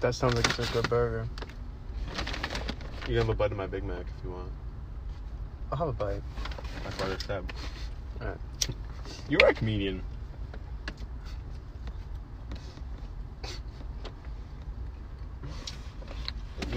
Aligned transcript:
That 0.00 0.14
sounds 0.14 0.36
like 0.36 0.44
it's 0.46 0.70
a 0.70 0.72
good 0.72 0.88
burger. 0.88 1.26
You 3.08 3.14
can 3.14 3.16
have 3.16 3.28
a 3.28 3.34
bite 3.34 3.50
of 3.50 3.56
my 3.56 3.66
Big 3.66 3.82
Mac 3.82 4.00
if 4.00 4.24
you 4.24 4.30
want. 4.30 4.50
I'll 5.72 5.78
have 5.78 5.88
a 5.88 5.92
bite. 5.92 6.22
My 6.84 6.90
father 6.90 7.18
said. 7.26 7.44
Alright. 8.20 8.38
You 9.28 9.38
are 9.42 9.48
a 9.48 9.54
comedian. 9.54 10.02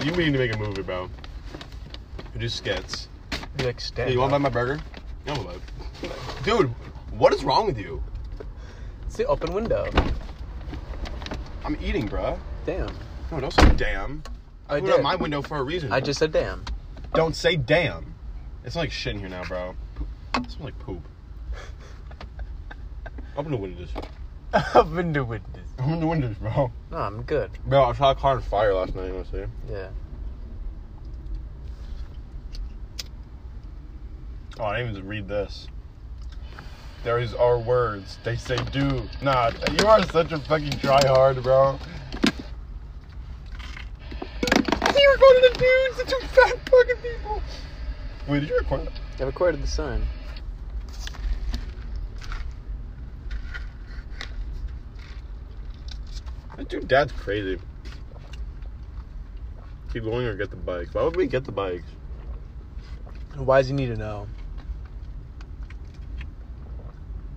You 0.00 0.10
need 0.10 0.32
to 0.32 0.38
make 0.38 0.52
a 0.52 0.58
movie, 0.58 0.82
bro. 0.82 1.08
You 2.34 2.40
do 2.40 2.48
skits. 2.48 3.08
Be 3.56 3.64
like 3.64 3.80
stand. 3.80 4.08
Hey, 4.08 4.14
you 4.14 4.20
want 4.20 4.30
to 4.30 4.34
buy 4.34 4.42
my 4.42 4.48
burger? 4.48 4.80
No, 5.26 5.34
I'm 5.34 6.10
Dude, 6.42 6.68
what 7.12 7.32
is 7.32 7.44
wrong 7.44 7.66
with 7.66 7.78
you? 7.78 8.02
It's 9.06 9.16
the 9.16 9.26
open 9.26 9.52
window. 9.52 9.88
I'm 11.64 11.76
eating, 11.80 12.08
bruh. 12.08 12.36
Damn. 12.66 12.92
No, 13.32 13.40
don't 13.40 13.50
say 13.50 13.74
damn. 13.76 14.22
I 14.68 14.78
Put 14.80 14.90
it 14.90 14.96
did. 14.96 15.02
my 15.02 15.16
window 15.16 15.40
for 15.40 15.56
a 15.56 15.62
reason. 15.62 15.90
I 15.90 16.00
just 16.00 16.18
said 16.18 16.32
damn. 16.32 16.66
don't 17.14 17.34
say 17.34 17.56
damn. 17.56 18.14
It's 18.62 18.76
like 18.76 18.92
shit 18.92 19.14
in 19.14 19.20
here 19.20 19.30
now, 19.30 19.42
bro. 19.44 19.74
It 20.36 20.50
smells 20.50 20.58
like 20.60 20.78
poop. 20.80 21.02
Open 23.38 23.50
the 23.50 23.56
windows. 23.56 23.88
open 24.74 25.14
the 25.14 25.24
windows. 25.24 25.62
Open 25.78 26.00
the 26.00 26.06
windows, 26.06 26.36
bro. 26.36 26.70
No, 26.90 26.96
I'm 26.98 27.22
good. 27.22 27.50
Bro, 27.64 27.84
I 27.84 27.92
saw 27.94 28.10
a 28.10 28.14
car 28.14 28.36
on 28.36 28.42
fire 28.42 28.74
last 28.74 28.94
night. 28.94 29.06
You 29.06 29.14
want 29.14 29.30
to 29.30 29.46
see? 29.46 29.52
Yeah. 29.72 29.88
Oh, 34.60 34.64
I 34.64 34.76
didn't 34.80 34.96
even 34.96 35.08
read 35.08 35.26
this. 35.26 35.68
There 37.02 37.18
is 37.18 37.32
our 37.32 37.58
words. 37.58 38.18
They 38.24 38.36
say 38.36 38.58
do 38.72 39.08
Nah, 39.22 39.52
You 39.80 39.86
are 39.86 40.02
such 40.08 40.32
a 40.32 40.38
fucking 40.38 40.72
tryhard, 40.72 41.42
bro. 41.42 41.78
I 45.02 45.04
think 45.04 45.20
we're 45.20 45.26
going 45.26 45.42
to 45.42 45.58
the 45.58 45.58
dudes, 45.58 45.96
the 45.96 46.04
two 46.04 46.26
fat 46.28 46.70
fucking 46.70 46.96
people. 47.02 47.42
Wait, 48.28 48.40
did 48.40 48.48
you 48.48 48.58
record 48.58 48.86
that? 48.86 48.92
I 49.20 49.24
recorded 49.24 49.62
the 49.62 49.66
sign. 49.66 50.06
That 56.56 56.68
dude, 56.68 56.86
dad's 56.86 57.12
crazy. 57.12 57.58
Keep 59.92 60.04
going 60.04 60.26
or 60.26 60.36
get 60.36 60.50
the 60.50 60.56
bikes. 60.56 60.94
Why 60.94 61.02
would 61.02 61.16
we 61.16 61.26
get 61.26 61.44
the 61.44 61.52
bikes? 61.52 61.84
Why 63.34 63.60
does 63.60 63.68
he 63.68 63.74
need 63.74 63.86
to 63.86 63.96
know? 63.96 64.28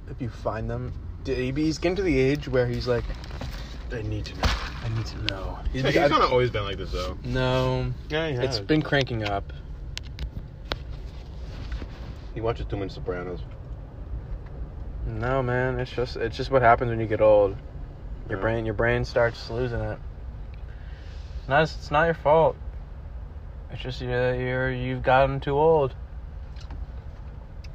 If 0.09 0.21
you 0.21 0.29
find 0.29 0.69
them, 0.69 0.93
D- 1.23 1.51
he's 1.51 1.79
getting 1.79 1.95
to 1.95 2.03
the 2.03 2.19
age 2.19 2.47
where 2.47 2.67
he's 2.67 2.87
like, 2.87 3.05
I 3.91 4.03
need 4.03 4.25
to 4.25 4.37
know. 4.37 4.74
I 4.85 4.89
need 4.89 5.05
to 5.07 5.17
know. 5.25 5.57
He's, 5.73 5.81
He's 5.83 5.95
kind 5.95 6.13
of 6.13 6.31
always 6.31 6.51
been 6.51 6.63
like 6.63 6.77
this, 6.77 6.91
though. 6.91 7.17
no, 7.23 7.91
Yeah, 8.09 8.27
he 8.29 8.35
it's 8.35 8.59
been 8.59 8.83
cranking 8.83 9.23
up. 9.23 9.51
He 12.35 12.41
watches 12.41 12.67
too 12.67 12.77
many 12.77 12.89
Sopranos. 12.89 13.39
No, 15.07 15.41
man, 15.41 15.79
it's 15.79 15.89
just 15.91 16.17
it's 16.17 16.37
just 16.37 16.51
what 16.51 16.61
happens 16.61 16.89
when 16.89 16.99
you 16.99 17.07
get 17.07 17.21
old. 17.21 17.55
Your 18.29 18.37
Yeah. 18.37 18.41
brain 18.41 18.65
your 18.65 18.73
brain 18.73 19.05
starts 19.05 19.49
losing 19.49 19.79
it. 19.79 19.97
It's 21.39 21.47
not 21.49 21.63
it's 21.63 21.91
not 21.91 22.05
your 22.05 22.13
fault. 22.13 22.55
It's 23.71 23.81
just 23.81 24.01
you 24.01 24.09
you're 24.09 24.71
you've 24.71 25.01
gotten 25.03 25.39
too 25.39 25.57
old. 25.57 25.95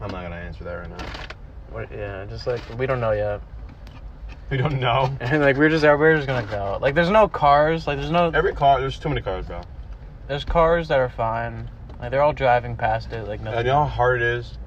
I'm 0.01 0.11
not 0.11 0.23
gonna 0.23 0.37
answer 0.37 0.65
that 0.65 0.75
right 0.75 0.91
now. 0.91 1.07
What- 1.71 1.91
Yeah, 1.91 2.25
just 2.27 2.47
like 2.47 2.61
we 2.79 2.87
don't 2.87 3.01
know 3.01 3.13
yet. 3.13 3.41
We 4.51 4.57
don't 4.57 4.81
know. 4.81 5.17
And 5.21 5.43
like 5.43 5.57
we're 5.57 5.69
just 5.69 5.85
we're 5.85 6.17
just 6.17 6.27
gonna 6.27 6.47
go. 6.47 6.79
Like 6.81 6.95
there's 6.95 7.11
no 7.11 7.29
cars. 7.29 7.87
Like 7.87 7.99
there's 7.99 8.11
no 8.11 8.31
Every 8.35 8.53
car, 8.53 8.81
there's 8.81 8.99
too 8.99 9.09
many 9.09 9.21
cars, 9.21 9.47
bro. 9.47 9.61
there's 10.27 10.45
cars 10.45 10.89
that 10.89 10.99
are 10.99 11.09
fine. 11.09 11.71
Like 12.01 12.11
they're 12.11 12.23
all 12.23 12.33
driving 12.33 12.77
past 12.77 13.13
it. 13.13 13.29
Like 13.29 13.45
I 13.47 13.63
know 13.63 13.85
how 13.85 13.85
hard 13.87 14.23
it 14.23 14.27
is. 14.27 14.59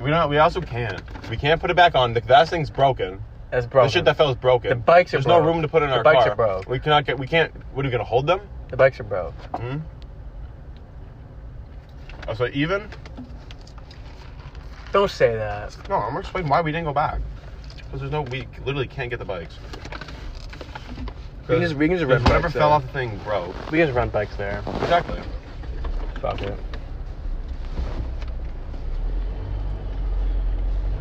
We 0.00 0.10
don't. 0.10 0.30
We 0.30 0.38
also 0.38 0.60
can't. 0.60 1.02
We 1.28 1.36
can't 1.36 1.60
put 1.60 1.70
it 1.70 1.76
back 1.76 1.94
on. 1.94 2.12
The 2.12 2.20
that 2.20 2.48
thing's 2.48 2.70
broken. 2.70 3.20
That's 3.50 3.66
broken. 3.66 3.88
The 3.88 3.92
shit 3.92 4.04
that 4.04 4.16
fell 4.16 4.30
is 4.30 4.36
broken. 4.36 4.68
The 4.70 4.76
bikes 4.76 5.12
are 5.12 5.16
There's 5.16 5.24
broke. 5.24 5.42
no 5.42 5.46
room 5.46 5.62
to 5.62 5.68
put 5.68 5.82
in 5.82 5.90
The 5.90 5.96
our 5.96 6.02
bikes 6.04 6.24
car. 6.24 6.32
are 6.32 6.36
broke. 6.36 6.68
We 6.68 6.78
cannot 6.78 7.04
get. 7.06 7.18
We 7.18 7.26
can't. 7.26 7.52
What 7.74 7.84
are 7.84 7.88
we 7.88 7.92
gonna 7.92 8.04
hold 8.04 8.26
them? 8.26 8.40
the 8.68 8.76
bikes 8.76 9.00
are 9.00 9.04
broke. 9.04 9.34
Hmm. 9.54 9.78
Oh, 12.28 12.34
so 12.34 12.48
even? 12.52 12.88
Don't 14.92 15.10
say 15.10 15.34
that. 15.36 15.76
No, 15.88 15.96
I'm 15.96 16.20
gonna 16.20 16.48
why 16.48 16.60
we 16.60 16.72
didn't 16.72 16.84
go 16.86 16.92
back. 16.92 17.20
Because 17.96 18.10
there's 18.10 18.24
no. 18.24 18.30
We 18.30 18.46
literally 18.66 18.86
can't 18.86 19.08
get 19.08 19.18
the 19.20 19.24
bikes. 19.24 19.54
We 21.48 21.54
can 21.54 21.62
just 21.62 21.76
we 21.76 21.88
can 21.88 21.96
just 21.96 22.06
rent 22.06 22.24
whatever 22.24 22.42
bikes 22.42 22.52
fell 22.52 22.68
there. 22.68 22.76
off 22.76 22.82
the 22.82 22.92
thing 22.92 23.18
broke. 23.24 23.54
We 23.70 23.78
can 23.78 23.86
just 23.86 23.96
rent 23.96 24.12
bikes 24.12 24.36
there. 24.36 24.62
Exactly. 24.82 25.18
Fuck 26.20 26.42
it. 26.42 26.58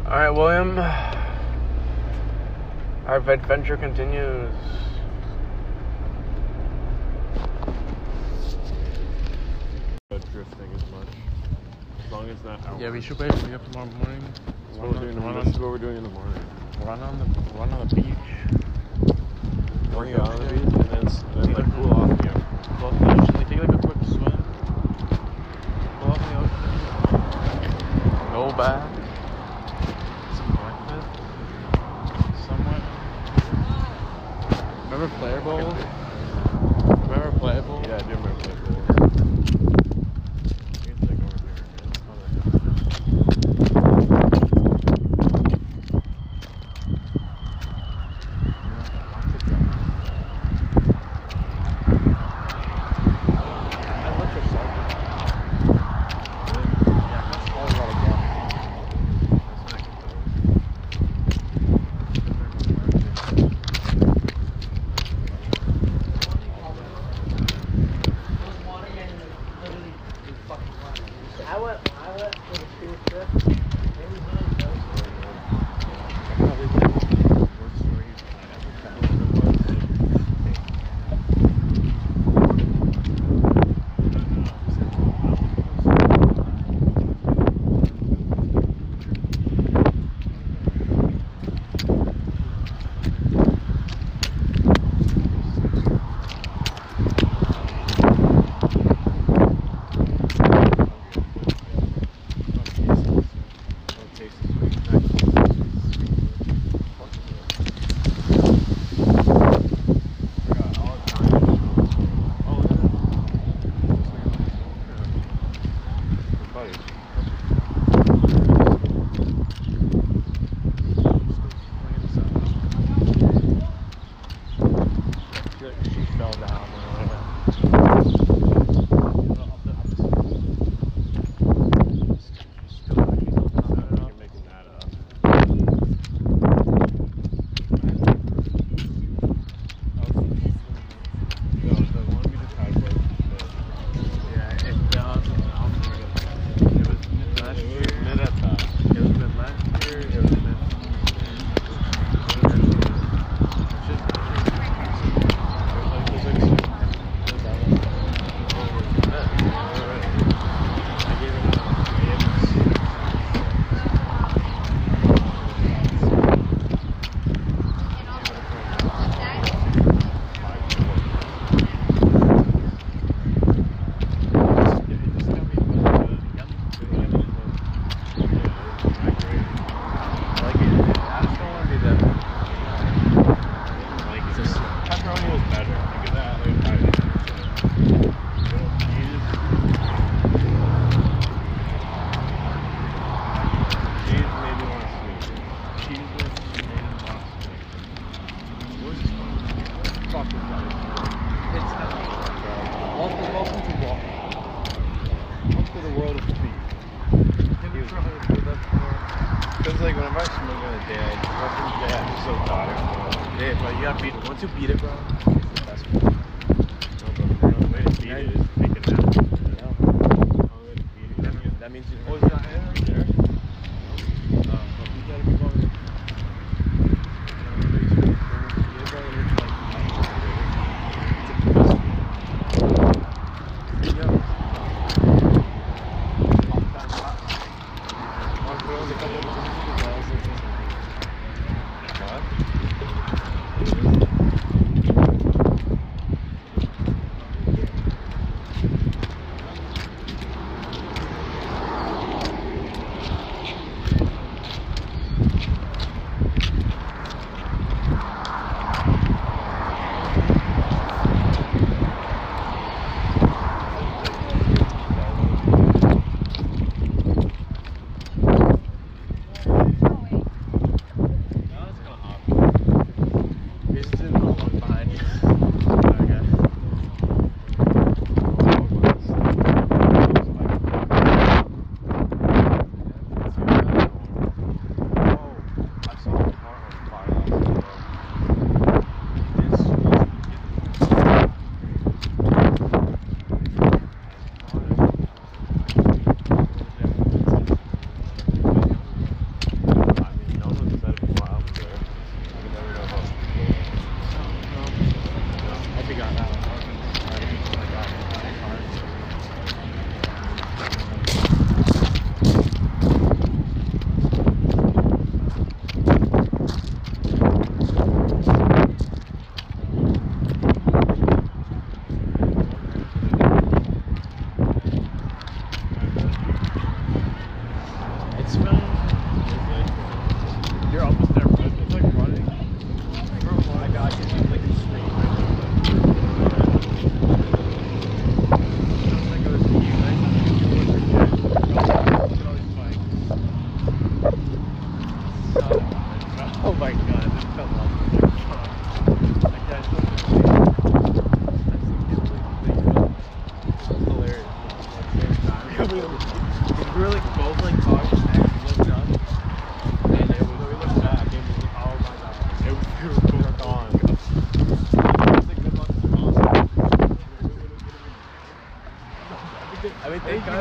All 0.05 0.11
right, 0.11 0.29
William. 0.29 0.79
Our 3.07 3.17
adventure 3.17 3.75
continues. 3.75 4.55
drifting 10.31 10.71
as 10.73 10.91
much. 10.91 11.07
As 12.05 12.11
long 12.11 12.29
as 12.29 12.39
that 12.43 12.65
hour. 12.65 12.79
Yeah, 12.79 12.89
we 12.89 13.01
should 13.01 13.19
wake 13.19 13.31
up 13.31 13.69
tomorrow 13.69 13.89
morning. 13.89 14.23
That's 14.75 14.87
what 14.87 15.01
we're 15.01 15.11
doing. 15.11 15.23
Run 15.23 15.45
This 15.45 15.53
is 15.55 15.59
what 15.59 15.69
we're 15.69 15.77
doing 15.77 15.95
in 15.95 16.03
the 16.03 16.09
morning. 16.09 16.33
run 16.83 16.99
on 16.99 17.17
the 17.17 17.25
run 17.57 17.71
on 17.71 17.87
the 17.87 17.95
beach. 17.95 18.07
Work 19.95 20.09
out 20.19 20.29
on 20.31 20.39
the 20.39 20.53
beach 20.53 20.63
and 20.63 20.89
then, 20.89 21.07
then 21.35 21.53
like 21.53 21.71
cool 21.75 21.93
off 21.93 22.11
again. 22.19 22.43
Go 22.81 22.89
to 22.89 22.97
the 22.99 23.05
ocean. 23.05 23.35
Like, 23.35 23.47
take 23.47 23.59
like 23.59 23.69
a 23.69 23.77
quick 23.77 23.97
swim. 24.03 24.43
Go 26.01 26.07
out 26.07 26.19
in 26.19 26.27
the 26.27 26.35
ocean. 26.43 26.61
Go 28.33 28.51
back. 28.57 28.83
Some 30.35 30.51
breakfast. 30.59 31.07
Somewhere. 32.45 32.83
Remember 34.91 35.07
Player 35.19 35.39
Bowl? 35.39 35.73
Remember 37.07 37.31
Player 37.39 37.61
Bowl? 37.61 37.81
Yeah, 37.87 37.95
I 37.95 37.99
do 37.99 38.09
remember 38.09 38.43
that. 38.43 38.57
It's 39.67 39.74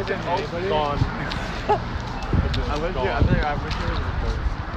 gone. 0.05 0.99
I 2.69 3.57
wish 3.63 3.75
there 3.75 3.89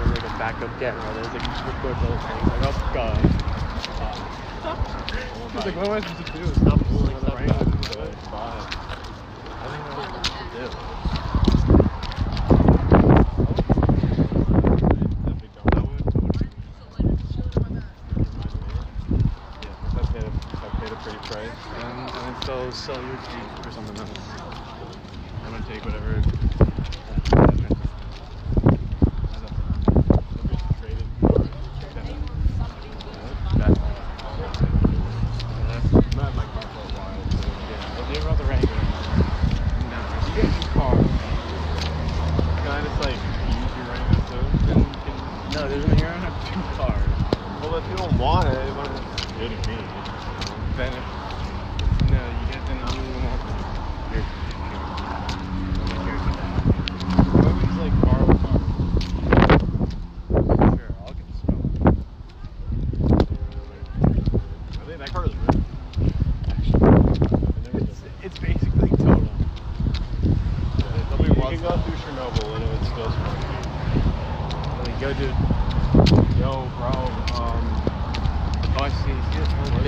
was 0.07 0.23
a 0.23 0.33
backup 0.37 0.79
camera. 0.79 1.13
There's 1.13 1.33
like 1.33 1.43
a 1.43 1.49
record 1.67 1.91
of 1.91 1.99
those 1.99 2.23
things. 2.23 2.47
Like, 2.47 2.61
oh 2.63 2.91
god. 2.93 3.19
Oh 4.63 5.51
like, 5.65 5.75
what 5.75 5.85
am 5.85 5.91
I 5.91 5.99
supposed 5.99 6.25
to 6.27 6.33
do? 6.33 6.53
Stop 6.55 6.79
pulling 6.85 7.19
the. 7.19 7.33
I 7.33 7.35
think 9.69 9.83
that's 9.83 9.97
what 9.97 10.23
to 10.23 10.71
do. 10.71 10.87
So 22.71 22.93
you. 23.01 23.56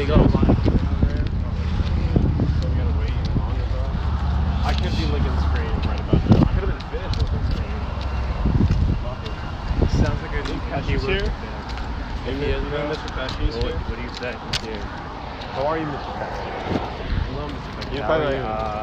line. 0.07 0.55
I 4.63 4.73
could 4.73 4.95
be 4.95 5.05
looking 5.11 5.37
screen 5.43 5.75
right. 5.83 5.99
I 5.99 6.51
could 6.53 6.63
have 6.63 6.71
been 6.71 6.87
finished 6.87 7.19
looking 7.19 7.43
screen. 7.51 7.83
Sounds 9.99 10.19
like 10.23 10.35
a 10.35 10.41
new 10.47 10.59
Pesci's 10.71 11.03
here. 11.05 11.27
Maybe 12.25 12.45
he 12.45 12.51
Mr. 12.53 13.09
Pesci's 13.11 13.55
here. 13.55 13.75
What 13.75 13.95
do 13.97 14.01
you 14.01 14.13
say? 14.15 14.33
How 15.51 15.65
are 15.67 15.77
you, 15.77 15.85
Mr. 15.85 16.11
Pesci? 16.15 16.47
Hello, 17.27 17.43
Mr. 17.49 17.69
Pesci. 17.75 17.95
You're 17.95 18.05
uh, 18.45 18.78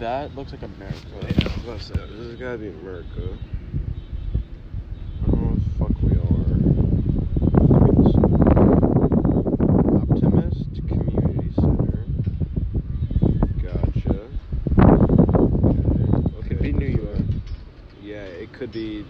That 0.00 0.34
looks 0.34 0.52
like 0.52 0.62
America. 0.62 0.96
Yeah, 1.22 1.28
I 1.28 1.54
was 1.54 1.64
about 1.64 1.78
to 1.80 1.84
say, 1.84 1.94
this 1.94 2.26
has 2.30 2.36
gotta 2.36 2.58
be 2.58 2.68
America. 2.68 3.36
I 5.22 5.26
don't 5.30 5.40
know 5.40 5.48
what 5.76 5.88
the 5.88 5.94
fuck 5.94 6.02
we 6.02 6.16
are. 6.16 6.50
Optimist 10.00 10.88
Community 10.88 11.50
Center. 11.54 12.04
Gotcha. 13.62 14.20
Okay. 16.38 16.48
Could 16.48 16.62
be 16.62 16.72
New 16.72 16.86
York. 16.86 17.18
Yeah, 18.02 18.22
it 18.24 18.52
could 18.54 18.72
be. 18.72 19.04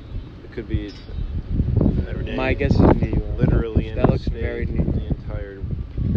It 0.45 0.53
could 0.53 0.69
be. 0.69 0.93
My 2.35 2.53
guess 2.55 2.73
is 2.75 2.81
New 2.81 3.11
York. 3.11 3.39
Literally 3.39 3.87
any 3.91 3.95
That 3.95 4.11
looks 4.11 4.23
state 4.25 4.35
very 4.35 4.63
in 4.65 4.75
New 4.77 4.85
the 4.93 5.07
entire 5.07 5.61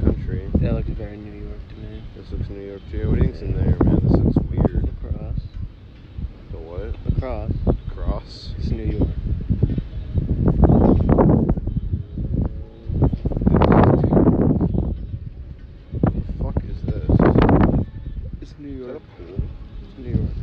country. 0.03 0.49
That 0.55 0.73
looks 0.73 0.89
very 0.89 1.17
New 1.17 1.43
York 1.47 1.59
to 1.69 1.75
me. 1.75 2.01
This 2.15 2.31
looks 2.31 2.49
New 2.49 2.61
York 2.61 2.81
too. 2.91 3.09
What 3.09 3.19
do 3.19 3.25
you 3.27 3.31
think's 3.33 3.41
in 3.41 3.53
there, 3.55 3.77
man? 3.83 3.99
This 4.03 4.11
looks 4.17 4.37
weird. 4.49 4.83
The 4.85 5.07
cross. 5.07 5.39
The 6.51 6.57
what? 6.57 6.95
The 7.05 7.11
cross. 7.19 7.51
Cross? 7.93 8.51
It's 8.59 8.69
New 8.69 8.83
York. 8.83 9.09
What 14.83 16.13
the 16.13 16.33
fuck 16.43 16.57
is 16.65 16.81
this? 16.81 17.09
It's 18.41 18.53
New 18.59 18.69
Is 18.81 18.87
that 18.87 18.89
a 18.89 18.93
York. 18.93 19.01
pool? 19.17 19.39
It's 19.83 19.97
New 19.97 20.09
York. 20.15 20.35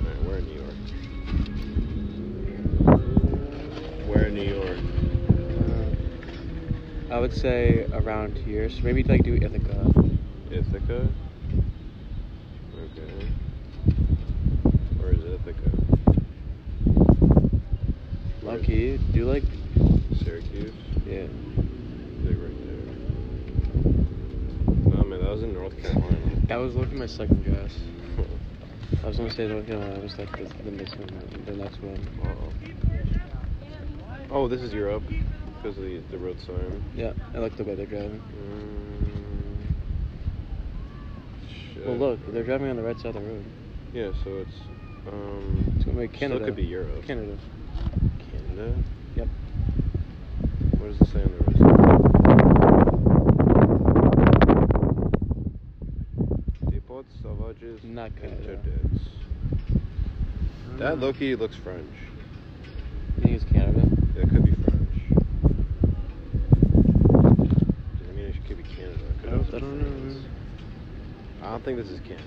Alright, 0.00 0.20
we're 0.24 0.38
in 0.38 0.44
New 0.46 0.58
York. 0.60 0.76
We're 4.08 4.24
in 4.26 4.34
New 4.34 4.48
York. 4.54 4.78
Uh, 7.10 7.14
I 7.14 7.16
would 7.20 7.25
say 7.36 7.86
around 7.92 8.36
here. 8.38 8.70
So 8.70 8.80
maybe 8.82 9.02
like 9.02 9.22
do 9.22 9.34
Ithaca. 9.34 9.92
Ithaca? 10.50 11.08
Okay. 12.74 13.28
Where 14.98 15.12
is 15.12 15.24
Ithaca? 15.24 15.70
Lucky. 18.42 18.98
Do 19.12 19.18
you 19.18 19.26
like 19.26 19.44
Syracuse? 20.22 20.72
yeah. 21.06 21.26
Like 22.24 22.38
right 22.40 22.58
there. 22.64 22.86
No, 24.94 25.04
man, 25.04 25.20
that 25.20 25.30
was 25.30 25.42
in 25.42 25.52
North 25.52 25.76
Carolina. 25.82 26.46
That 26.48 26.56
was 26.56 26.74
looking 26.74 26.98
my 26.98 27.06
second 27.06 27.44
guess. 27.44 27.78
I 29.04 29.08
was 29.08 29.18
gonna 29.18 29.30
say 29.30 29.46
North 29.46 29.66
Carolina. 29.66 29.96
I 29.96 29.98
was 30.02 30.16
like 30.18 30.30
the, 30.32 30.44
the 30.64 30.70
next 30.70 30.96
one. 30.96 31.08
The 31.44 31.52
next 31.52 31.82
one. 31.82 32.08
Uh-oh. 32.24 32.52
Oh, 34.30 34.48
this 34.48 34.62
is 34.62 34.72
Europe 34.72 35.04
because 35.66 35.78
of 35.78 35.84
the, 35.84 35.98
the 36.16 36.18
road 36.18 36.36
sign. 36.46 36.84
Yeah, 36.94 37.12
I 37.34 37.38
like 37.38 37.56
the 37.56 37.64
way 37.64 37.74
they're 37.74 37.86
driving. 37.86 38.20
Mm. 38.20 38.22
Well, 41.86 41.96
look, 41.96 42.32
they're 42.32 42.44
driving 42.44 42.68
on 42.70 42.76
the 42.76 42.82
right 42.82 42.96
side 42.98 43.06
of 43.06 43.14
the 43.14 43.20
road. 43.20 43.44
Yeah, 43.92 44.10
so 44.24 44.30
it's 44.36 44.54
um. 45.08 45.72
It's 45.76 45.84
gonna 45.84 46.00
be 46.00 46.08
Canada. 46.08 46.44
Could 46.44 46.56
be 46.56 46.62
Europe. 46.64 47.04
Canada. 47.06 47.36
Canada. 48.30 48.74
Yep. 49.16 49.28
What 50.78 50.98
does 50.98 51.08
it 51.08 51.12
say 51.12 51.22
on 51.22 51.32
the 51.32 51.44
road? 51.44 52.66
Depot 56.70 57.04
Sauvages 57.22 57.80
Not 57.84 58.14
Canada. 58.16 58.58
That 60.78 60.98
Loki 61.00 61.34
looks 61.36 61.56
French. 61.56 61.86
I 63.16 63.20
think 63.22 63.34
it's 63.42 63.50
Canada. 63.50 63.80
That 64.14 64.28
could 64.28 64.44
be 64.44 64.52
French. 64.52 64.90
Doesn't 67.98 68.16
mean 68.16 68.26
it 68.26 68.34
could 68.46 68.58
be 68.58 68.62
Canada. 68.64 68.98
It 68.98 69.20
could 69.22 69.28
I 69.28 69.30
don't- 69.32 69.40
also 69.44 69.56
I 69.56 69.60
be 69.60 69.66
don't 69.66 69.78
know, 69.78 70.12
France. 70.12 70.26
I 71.42 71.44
don't 71.50 71.55
think 71.66 71.78
this 71.78 71.90
is 71.90 71.98
Canada. 72.06 72.22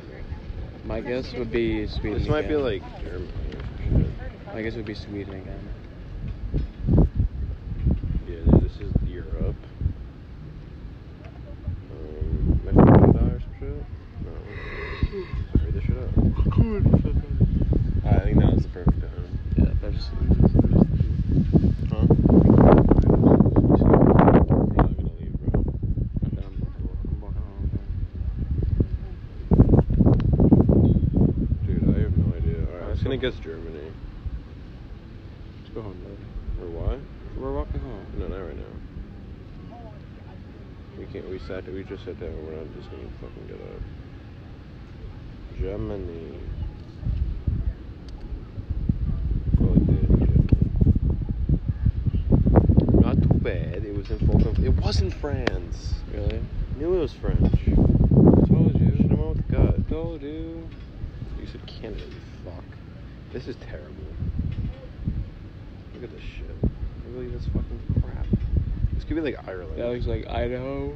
My 0.84 1.00
guess 1.00 1.32
would 1.34 1.50
be 1.50 1.88
Sweden. 1.88 2.20
This 2.20 2.28
might 2.28 2.50
be 2.50 2.56
again. 2.56 2.62
like 2.62 2.82
Germany. 3.02 4.12
My 4.54 4.62
guess 4.62 4.76
would 4.76 4.84
be 4.86 4.94
Sweden 4.94 5.34
again. 5.34 5.70
Yeah, 8.28 8.36
dude, 8.52 8.62
this 8.62 8.76
is 8.82 8.92
Europe. 9.08 9.56
Um, 11.24 12.60
maybe 12.66 12.76
Canada 12.76 13.20
or 13.20 13.40
some 13.40 13.54
shit? 13.60 13.86
No. 14.26 14.32
Hurry 15.58 15.72
this 15.72 15.84
shit 15.86 15.98
up. 15.98 16.10
I 18.06 18.20
think 18.26 18.38
now 18.40 18.52
is 18.52 18.64
the 18.64 18.70
perfect 18.74 19.00
time. 19.00 19.40
Yeah, 19.56 19.72
but 19.82 19.94
just. 19.94 20.10
Huh? 21.90 21.96
I'm 21.96 22.08
not 24.76 24.92
gonna 24.98 25.14
leave, 25.18 25.34
bro. 25.40 25.64
I'm, 26.36 26.56
I'm 26.76 27.22
walking 27.22 27.42
home. 27.42 27.70
Dude, 31.66 31.96
I 31.96 32.00
have 32.02 32.18
no 32.18 32.36
idea. 32.36 32.60
Alright, 32.72 32.84
I 32.84 32.86
was 32.90 33.02
gonna 33.04 33.18
guess 33.18 33.34
Germany. 33.44 33.92
Let's 35.62 35.74
go 35.74 35.82
home, 35.82 35.98
though. 36.04 36.66
Or 36.66 36.70
what? 36.70 37.00
We're 37.40 37.54
walking 37.54 37.80
home. 37.82 38.06
No, 38.18 38.28
not 38.28 38.38
right 38.38 38.58
now. 38.58 38.64
We 40.98 40.99
can't. 41.12 41.30
We 41.30 41.40
sat. 41.40 41.66
We 41.72 41.84
just 41.84 42.06
sat 42.06 42.20
down. 42.20 42.34
We're 42.46 42.56
not 42.56 42.68
just 42.76 42.90
gonna 42.90 43.04
fucking 43.22 43.48
get 43.48 43.56
up. 43.56 43.82
Germany. 45.60 46.40
Oh, 49.62 49.76
Germany. 49.76 50.48
Not 53.02 53.22
too 53.22 53.40
bad. 53.40 53.84
It 53.86 53.96
was 53.96 54.10
in 54.12 54.20
full. 54.20 54.40
conf- 54.42 54.60
It 54.60 54.70
wasn't 54.82 55.14
France. 55.16 55.94
Really? 56.14 56.42
Knew 56.78 56.94
it 56.96 57.00
was 57.00 57.14
French. 57.14 57.40
Told 57.76 58.72
Should 58.72 58.82
have 58.82 59.00
you. 59.00 59.16
went 59.16 59.36
with 59.38 59.48
gut. 59.52 59.90
Told 59.90 60.22
you. 60.22 60.68
You 61.40 61.48
said 61.48 61.66
Canada. 61.68 62.02
You 62.06 62.16
fuck. 62.46 62.64
This 63.34 63.48
is 63.48 63.56
terrible. 63.58 63.94
Look 65.94 66.04
at 66.04 66.12
this 66.12 66.22
shit. 66.22 66.72
Look 67.16 67.26
at 67.26 67.32
this 67.34 67.46
fucking 67.48 68.02
crap. 68.02 68.26
This 69.00 69.08
could 69.08 69.16
be 69.16 69.22
like 69.22 69.48
Ireland. 69.48 69.78
That 69.78 69.88
looks 69.88 70.08
like 70.08 70.28
Idaho. 70.28 70.94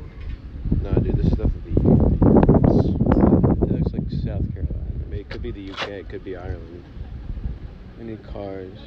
No, 0.82 0.92
dude, 0.92 1.16
this 1.16 1.28
stuff 1.28 1.50
would 1.54 1.64
be. 1.64 1.72
That 1.72 3.80
looks 3.80 3.94
like 3.94 4.12
South 4.12 4.44
Carolina. 4.54 4.92
I 5.06 5.10
mean, 5.10 5.22
it 5.22 5.30
could 5.30 5.42
be 5.42 5.52
the 5.52 5.72
UK. 5.72 5.88
It 5.88 6.10
could 6.10 6.26
be 6.26 6.36
Ireland. 6.36 6.84
Any 8.02 8.18
cars? 8.18 8.78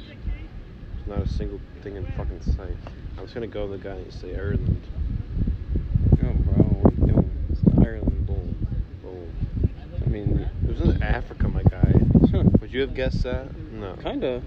There's 0.93 1.07
not 1.07 1.25
a 1.25 1.29
single 1.29 1.59
thing 1.81 1.95
in 1.95 2.05
fucking 2.11 2.43
sight. 2.43 2.77
I'm 3.17 3.23
just 3.23 3.33
gonna 3.33 3.47
go 3.47 3.65
to 3.65 3.75
the 3.75 3.83
guy 3.83 3.95
and 3.95 4.13
say 4.13 4.35
Ireland. 4.35 4.83
Oh, 6.23 6.33
bro, 6.33 6.63
what 6.63 6.93
are 6.93 6.97
you 6.97 7.07
doing? 7.07 7.31
It's 7.49 7.61
Ireland. 7.83 8.27
bull. 8.27 8.47
Bull. 9.01 9.27
I 10.05 10.09
mean, 10.09 10.47
it 10.63 10.79
was 10.79 10.95
in 10.95 11.01
Africa, 11.01 11.47
my 11.47 11.63
guy. 11.63 11.91
Would 12.61 12.71
you 12.71 12.81
have 12.81 12.93
guessed 12.93 13.23
that? 13.23 13.47
No. 13.71 13.95
Kinda. 13.95 14.43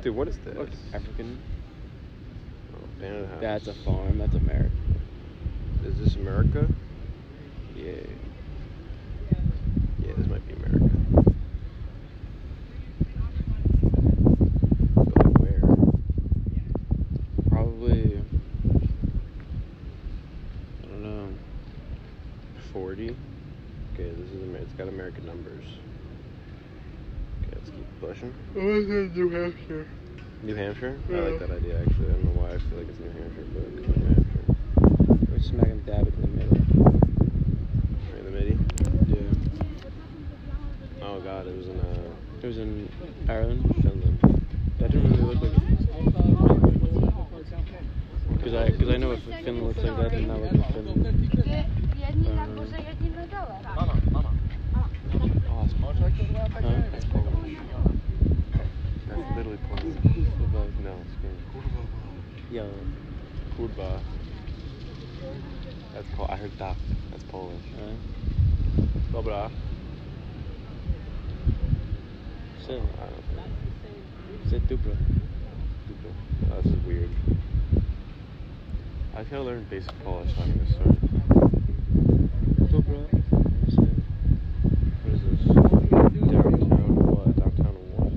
Dude, 0.00 0.16
what 0.16 0.28
is 0.28 0.38
this? 0.46 0.56
Look, 0.56 0.70
African. 0.94 1.38
Oh, 3.02 3.26
That's 3.40 3.66
a 3.68 3.74
farm. 3.74 4.18
That's 4.18 4.34
America. 4.34 4.70
Is 5.84 5.98
this 5.98 6.16
America? 6.16 6.66
Yeah. 7.76 7.92
Yeah, 10.04 10.12
this 10.16 10.26
might 10.26 10.46
be 10.48 10.54
America. 10.54 10.90
But 14.96 15.40
where? 15.40 15.60
Probably. 17.50 18.20
I 20.82 20.86
don't 20.86 21.02
know. 21.02 21.28
40. 22.72 23.16
Okay, 23.94 24.10
this 24.10 24.30
is 24.32 24.42
Amer- 24.42 24.58
it's 24.58 24.72
got 24.74 24.88
American 24.88 25.24
numbers. 25.26 25.64
Okay, 27.42 27.52
let's 27.56 27.70
keep 27.70 27.86
pushing. 28.00 28.34
New 28.54 29.28
Hampshire. 29.30 29.86
New 30.48 30.54
Hampshire? 30.54 30.98
I 31.10 31.12
like 31.12 31.38
that 31.40 31.50
idea 31.50 31.78
actually. 31.82 32.06
I 32.08 32.12
don't 32.12 32.24
know 32.24 32.40
why 32.40 32.48
I 32.48 32.56
feel 32.56 32.78
like 32.80 32.88
it's 32.88 32.98
New 33.04 33.12
Hampshire, 33.12 33.44
but 33.52 33.68
it's 33.68 33.84
New 33.84 34.00
Hampshire. 34.08 34.48
We're 35.28 35.44
smack 35.44 35.68
in 35.68 35.84
dab 35.84 36.08
in 36.08 36.16
the 36.24 36.28
middle. 36.40 36.56
Right 38.08 38.16
in 38.16 38.24
the 38.24 38.32
midi. 38.32 38.56
Yeah. 39.12 39.28
Oh 41.04 41.20
god, 41.20 41.46
it 41.48 41.54
was 41.54 41.68
in 41.68 41.78
uh, 41.78 42.40
It 42.40 42.46
was 42.46 42.56
in 42.56 42.88
Ireland. 43.28 43.60
Finland. 43.82 44.16
That 44.80 44.90
didn't 44.90 45.12
really 45.20 45.36
look 45.36 45.36
like. 45.36 45.52
Because 48.32 48.54
I, 48.54 48.70
cause 48.70 48.88
I 48.88 48.96
know 48.96 49.12
if 49.12 49.20
Finland 49.24 49.68
looks 49.68 49.84
like 49.84 49.96
that, 50.00 50.10
then 50.12 50.28
that 50.28 50.40
would 50.40 50.50
be 50.50 50.64
Finland. 50.72 51.28
Jedni 51.92 52.32
na 52.32 52.46
górze, 52.56 52.80
jedni 52.88 53.10
na 53.12 53.26
dole. 53.28 53.52
Oh, 53.76 55.60
it's 55.68 55.74
Polish. 55.76 56.00
Huh? 56.00 56.72
That's 56.90 57.04
Polish. 57.04 57.58
That's 59.08 59.36
literally 59.36 59.60
Polish. 59.68 60.07
Good. 60.88 61.36
Yo. 62.50 62.70
Kurwa. 63.58 64.00
That's 65.92 66.06
Polish. 66.16 66.30
I 66.30 66.36
heard 66.36 66.52
tak. 66.58 66.76
That's 67.10 67.24
Polish. 67.24 67.62
Dobra. 69.12 69.50
so, 72.66 72.72
I 72.72 73.06
don't 73.06 73.24
think. 73.34 74.50
say 74.50 74.60
Dupra. 74.60 74.96
Oh, 76.52 76.62
this 76.62 76.72
is 76.72 76.86
weird. 76.86 77.10
I 79.14 79.24
gotta 79.24 79.42
learn 79.42 79.66
basic 79.68 79.92
Polish 80.04 80.34
so 80.34 80.42
I'm 80.42 80.52
gonna 80.52 80.70
start. 80.70 80.88
Dupra. 82.72 83.00
What 85.02 85.12
is 85.14 85.20
this? 85.22 85.40
Downtown 86.32 86.92
what? 87.06 87.36
Downtown 87.36 87.74
what? 87.96 88.12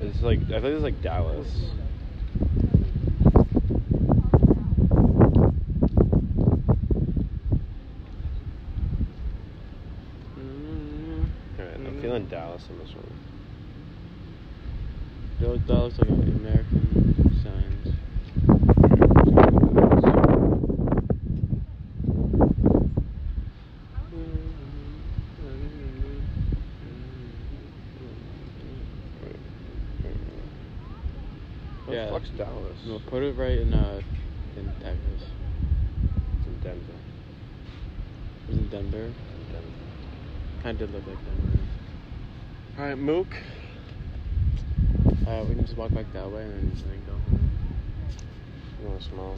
It's 0.00 0.15
like 0.26 0.40
I 0.50 0.60
think 0.60 0.64
it's 0.64 0.82
like 0.82 1.00
Dallas. 1.02 1.46
Mm-hmm. 10.36 11.24
Alright, 11.60 11.74
I'm 11.76 11.86
mm-hmm. 11.86 12.00
feeling 12.02 12.26
Dallas 12.26 12.64
in 12.68 12.78
this 12.78 12.92
one. 12.92 13.06
Looks 15.40 15.98
like 15.98 16.05
What 32.26 32.38
Yeah. 32.38 32.44
the 32.44 32.50
fuck's 32.50 32.84
Dallas? 32.84 32.86
No, 32.86 32.98
put 33.10 33.22
it 33.22 33.36
right 33.36 33.58
in 33.58 33.72
uh 33.72 34.00
in 34.56 34.64
Texas. 34.82 35.22
It's 36.38 36.46
in 36.46 36.58
Denver. 36.62 36.92
It 38.48 38.50
was 38.50 38.58
in 38.58 38.68
Denver. 38.68 39.06
It's 39.06 39.48
in 39.48 39.52
Denver. 39.52 40.62
Kind 40.62 40.80
of 40.80 40.90
did 40.90 40.94
look 40.94 41.06
like 41.06 41.18
Denver. 41.24 41.58
Alright, 42.78 42.98
Mook. 42.98 43.28
Uh, 45.26 45.44
we 45.48 45.54
can 45.54 45.64
just 45.64 45.76
walk 45.76 45.92
back 45.92 46.06
that 46.12 46.30
way 46.30 46.42
and 46.42 46.52
then 46.52 46.70
just 46.72 46.86
like 46.86 47.06
go 47.06 47.12
home. 47.12 47.50
You 48.80 48.88
want 48.88 49.00
to 49.00 49.08
smell? 49.08 49.36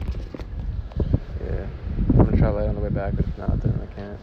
Yeah. 1.45 1.67
I'm 2.09 2.25
gonna 2.25 2.37
try 2.37 2.49
light 2.49 2.67
on 2.69 2.75
the 2.75 2.81
way 2.81 2.89
back, 2.89 3.15
but 3.15 3.25
if 3.25 3.37
not, 3.37 3.61
then 3.61 3.79
I 3.81 3.93
can't. 3.95 4.19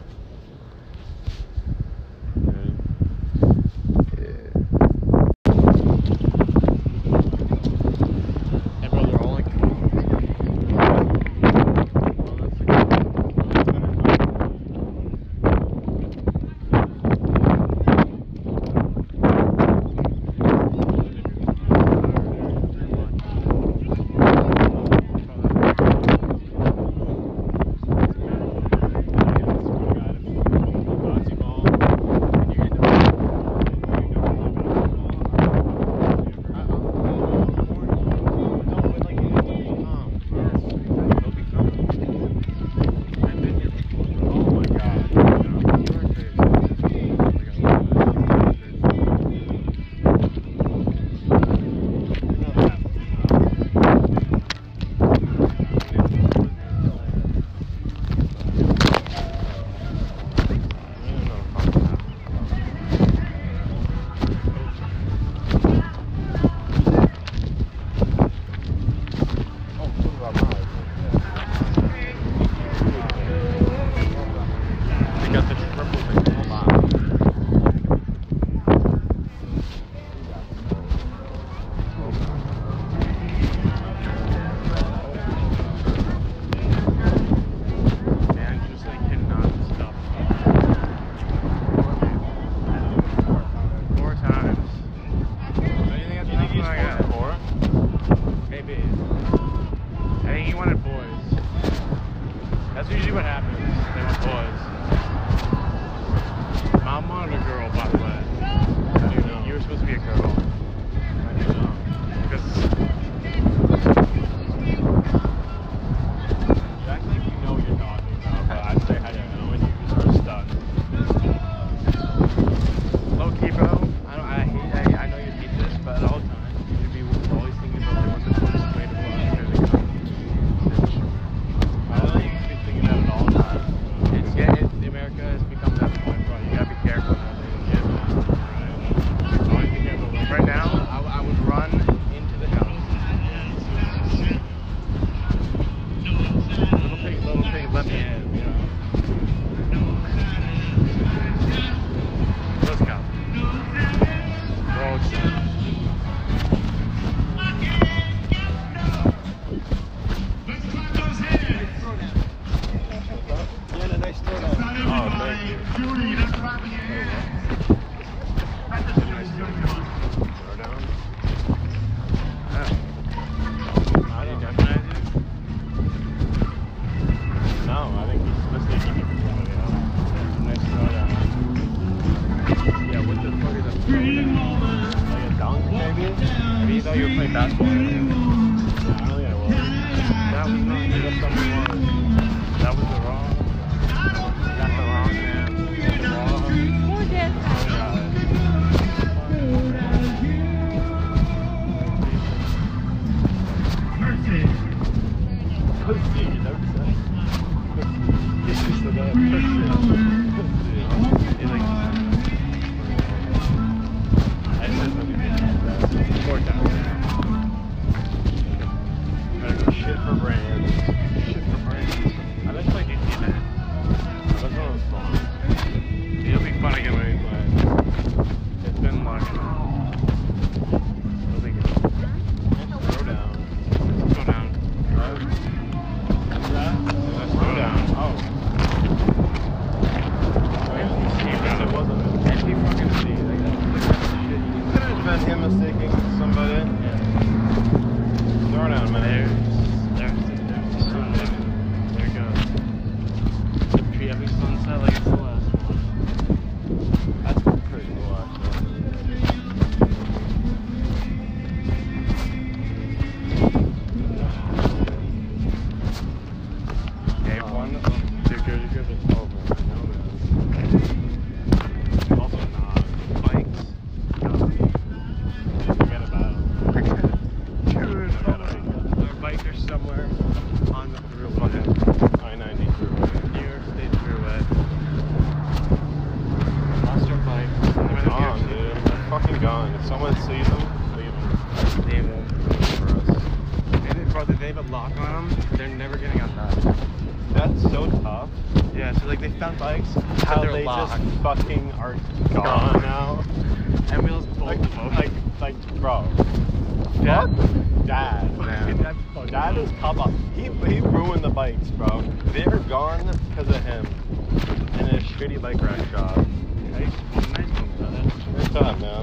Nice, 315.67 316.93
nice 317.33 317.51
one, 317.59 317.71
brother. 317.77 318.03
Good 318.37 318.53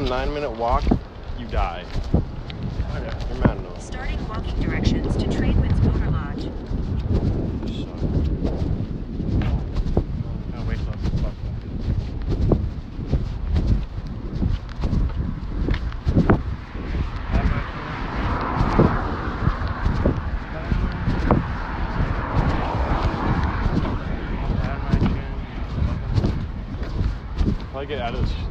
a 0.00 0.08
nine 0.08 0.32
minute 0.32 0.50
walk, 0.52 0.82
you 1.38 1.46
die. 1.48 1.84
You're 2.12 3.38
mad 3.44 3.58
enough. 3.58 3.82
Starting 3.82 4.28
walking 4.28 4.58
directions 4.60 5.14
to 5.16 5.26
Tradewinds 5.26 5.82
Motor 5.84 6.10
Lodge. 6.10 6.48
Get 27.88 28.02
out 28.02 28.14
of 28.14 28.20
this 28.22 28.49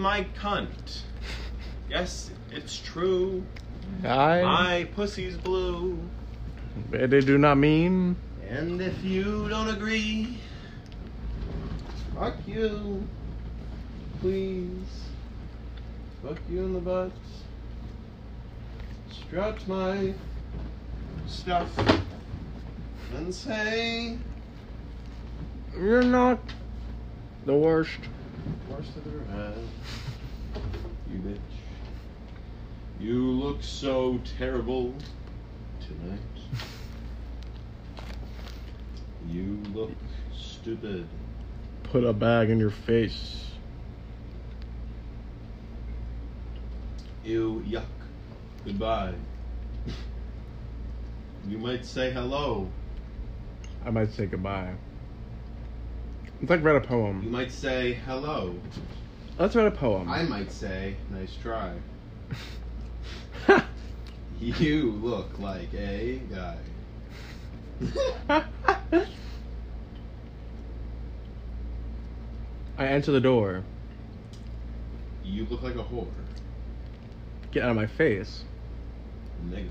my 0.00 0.26
cunt? 0.40 1.02
Yes, 1.88 2.30
it's 2.50 2.78
true. 2.78 3.44
I. 4.04 4.42
My 4.42 4.88
pussy's 4.94 5.36
blue. 5.36 5.98
They 6.90 7.20
do 7.20 7.38
not 7.38 7.56
mean. 7.56 8.16
And 8.48 8.80
if 8.80 9.04
you 9.04 9.48
don't 9.48 9.68
agree, 9.68 10.38
fuck 12.14 12.34
you. 12.46 13.06
Please. 14.20 15.04
Fuck 16.22 16.38
you 16.50 16.64
in 16.64 16.74
the 16.74 16.80
butt. 16.80 17.12
Strut 19.10 19.66
my 19.68 20.12
stuff 21.26 21.70
and 23.16 23.34
say 23.34 24.18
You're 25.76 26.02
not 26.02 26.40
the 27.46 27.54
worst. 27.54 28.00
Worst 28.70 28.90
I've 28.96 29.34
ever. 29.34 29.54
You 31.10 31.18
bitch. 31.18 31.38
You 33.00 33.30
look 33.30 33.62
so 33.62 34.20
terrible 34.38 34.94
tonight. 35.80 36.20
You 39.28 39.62
look 39.72 39.92
stupid. 40.34 41.06
Put 41.84 42.04
a 42.04 42.12
bag 42.12 42.50
in 42.50 42.58
your 42.58 42.70
face. 42.70 43.50
Ew, 47.24 47.64
yuck. 47.68 47.84
Goodbye. 48.64 49.14
You 51.48 51.58
might 51.58 51.84
say 51.84 52.10
hello. 52.10 52.70
I 53.84 53.90
might 53.90 54.12
say 54.12 54.26
goodbye. 54.26 54.74
It's 56.40 56.48
like 56.48 56.64
read 56.64 56.76
a 56.76 56.80
poem. 56.80 57.22
You 57.22 57.30
might 57.30 57.52
say 57.52 57.98
hello. 58.06 58.54
Let's 59.38 59.54
write 59.54 59.66
a 59.66 59.70
poem. 59.70 60.08
I 60.08 60.22
might 60.22 60.50
say 60.50 60.96
nice 61.10 61.34
try. 61.40 61.74
You 64.40 64.92
look 64.92 65.38
like 65.38 65.74
a 65.74 66.18
guy. 66.30 66.56
I 72.78 72.86
enter 72.86 73.12
the 73.12 73.20
door. 73.20 73.62
You 75.22 75.44
look 75.50 75.60
like 75.60 75.74
a 75.74 75.84
whore. 75.84 76.06
Get 77.50 77.64
out 77.64 77.70
of 77.70 77.76
my 77.76 77.86
face. 77.86 78.44
Nigga. 79.46 79.68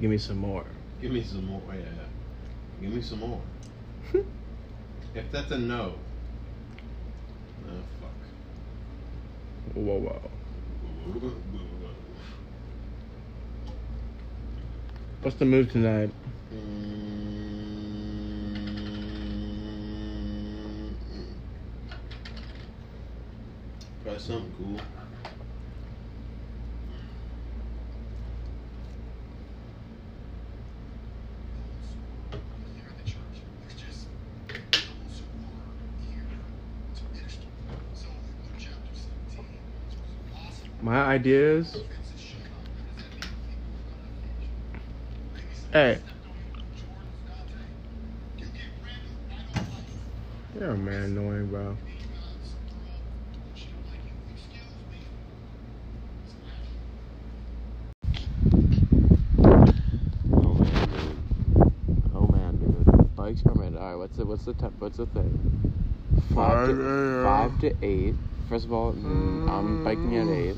Give 0.00 0.10
me 0.10 0.18
some 0.18 0.38
more. 0.38 0.64
Give 1.00 1.12
me 1.12 1.22
some 1.22 1.46
more. 1.46 1.62
Yeah. 1.68 1.84
Give 2.80 2.92
me 2.92 3.00
some 3.00 3.20
more. 3.20 3.40
if 5.14 5.30
that's 5.30 5.50
a 5.52 5.58
no. 5.58 5.94
Oh, 7.66 7.70
fuck. 8.00 8.10
Whoa, 9.74 9.98
whoa. 9.98 10.30
What's 15.22 15.36
the 15.36 15.44
move 15.44 15.70
tonight? 15.72 16.10
Mm-hmm. 16.52 16.94
Probably 24.02 24.20
something 24.20 24.52
cool. 24.58 24.80
My 40.84 41.03
ideas. 41.14 41.76
Hey. 45.72 45.98
You're 50.54 50.70
a 50.70 50.76
man 50.76 51.02
annoying, 51.04 51.50
bro. 51.50 51.76
Oh 60.32 60.54
man, 60.54 60.88
dude. 60.88 61.16
Oh 62.12 62.26
man, 62.26 62.56
dude. 62.56 63.14
Bikes 63.14 63.42
permitted. 63.42 63.78
All 63.78 63.90
right, 63.90 63.94
what's 63.94 64.16
the 64.16 64.26
what's 64.26 64.44
the 64.44 64.54
t- 64.54 64.66
what's 64.80 64.96
the 64.96 65.06
thing? 65.06 65.62
Five 66.34 66.68
to, 66.68 67.22
five 67.22 67.58
to 67.60 67.84
eight. 67.84 68.16
First 68.48 68.64
of 68.64 68.72
all, 68.72 68.92
mm, 68.92 69.48
I'm 69.48 69.84
biking 69.84 70.16
at 70.16 70.28
eight. 70.28 70.56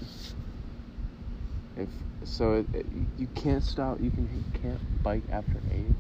So, 2.26 2.54
it, 2.54 2.66
it, 2.74 2.86
you 3.18 3.28
can't 3.34 3.62
stop. 3.62 4.00
You 4.00 4.10
can 4.10 4.24
you 4.24 4.60
can't 4.60 5.02
bike 5.02 5.22
after 5.30 5.56
eight. 5.72 5.94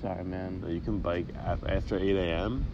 Sorry, 0.00 0.24
man. 0.24 0.62
Oh, 0.64 0.70
you 0.70 0.80
can 0.80 0.98
bike 0.98 1.26
after 1.44 1.98
8 1.98 2.16
a.m. 2.16 2.66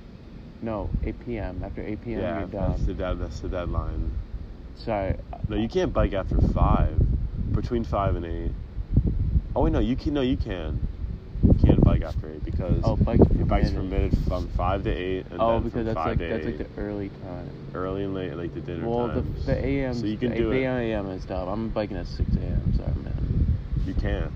No, 0.61 0.90
8 1.02 1.24
p.m. 1.24 1.62
After 1.64 1.82
8 1.82 2.05
p.m. 2.05 2.20
Yeah, 2.20 2.38
you're 2.40 2.48
that's 2.48 2.84
the 2.84 2.94
dead, 2.94 3.18
that's 3.18 3.40
the 3.40 3.48
deadline. 3.48 4.12
Sorry. 4.76 5.16
Uh, 5.32 5.38
no, 5.48 5.57
you 5.57 5.68
can't 5.68 5.92
bike 5.92 6.12
after 6.12 6.40
five. 6.52 6.96
Between 7.52 7.84
five 7.84 8.16
and 8.16 8.26
eight. 8.26 8.52
Oh 9.55 9.62
wait, 9.62 9.72
no, 9.72 9.78
you 9.78 9.96
can. 9.96 10.14
No, 10.14 10.20
you 10.20 10.36
can. 10.36 10.80
You 11.42 11.55
can't 11.55 11.74
bike 11.99 12.09
after 12.09 12.30
eight 12.30 12.45
because 12.45 12.80
Oh, 12.84 12.97
bikes 12.97 13.22
your 13.36 13.47
bike's 13.47 13.70
permitted. 13.70 13.90
permitted 14.12 14.18
from 14.28 14.49
five 14.57 14.82
to 14.84 14.90
eight, 14.90 15.26
and 15.30 15.40
Oh, 15.40 15.53
then 15.55 15.62
because 15.62 15.72
from 15.72 15.84
that's 15.86 15.95
five 15.97 16.07
like 16.07 16.28
that's 16.30 16.47
eight, 16.47 16.59
like 16.61 16.74
the 16.74 16.80
early 16.80 17.09
time. 17.22 17.51
early 17.74 18.05
and 18.05 18.14
late, 18.14 18.34
like 18.36 18.55
the 18.55 18.61
dinner 18.61 18.88
Well, 18.88 19.09
the, 19.09 19.14
times. 19.22 19.47
the 19.47 19.64
AM. 19.66 19.95
So 19.95 20.07
you 20.07 20.16
can 20.18 20.30
the 20.30 20.36
do 20.36 20.53
8 20.53 20.62
it. 20.62 20.66
a.m. 20.66 21.07
is 21.11 21.24
dumb. 21.24 21.49
I'm 21.49 21.68
biking 21.70 21.97
at 21.97 22.07
6 22.07 22.18
a.m. 22.36 22.72
Sorry, 22.76 22.92
man. 23.03 23.57
You 23.86 23.95
can't. 23.95 24.32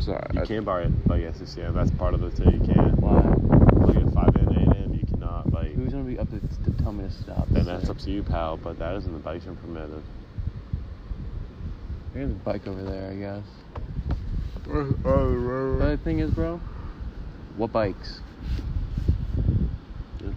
Sorry. 0.00 0.26
You 0.34 0.42
can't 0.42 0.64
bike 0.64 0.88
bike 1.06 1.24
at 1.24 1.36
6 1.36 1.56
a.m. 1.58 1.74
That's 1.74 1.90
part 1.92 2.14
of 2.14 2.20
the 2.20 2.30
thing. 2.30 2.52
You 2.52 2.74
can't. 2.74 2.98
Why? 2.98 3.20
Like 3.86 3.96
at 3.96 4.12
5 4.12 4.36
and 4.36 4.58
8 4.58 4.76
a.m. 4.76 4.94
You 4.94 5.06
cannot 5.06 5.50
bike. 5.50 5.72
Who's 5.72 5.92
gonna 5.92 6.04
be 6.04 6.18
up 6.18 6.28
to, 6.30 6.40
to 6.40 6.82
tell 6.82 6.92
me 6.92 7.04
to 7.04 7.10
stop? 7.12 7.46
Then 7.50 7.64
that's 7.66 7.88
up 7.88 7.98
to 7.98 8.10
you, 8.10 8.22
pal. 8.22 8.56
But 8.56 8.78
that 8.78 8.96
isn't 8.96 9.12
the 9.12 9.18
bikes 9.18 9.46
are 9.46 9.54
permitted. 9.54 10.02
There's 12.14 12.30
a 12.30 12.34
bike 12.34 12.66
over 12.66 12.82
there, 12.82 13.10
I 13.10 13.14
guess. 13.16 13.44
Oh, 14.68 15.76
The 15.78 15.84
other 15.84 15.96
thing 15.96 16.18
is, 16.20 16.30
bro, 16.30 16.60
what 17.56 17.72
bikes? 17.72 18.20
Yeah. 20.20 20.30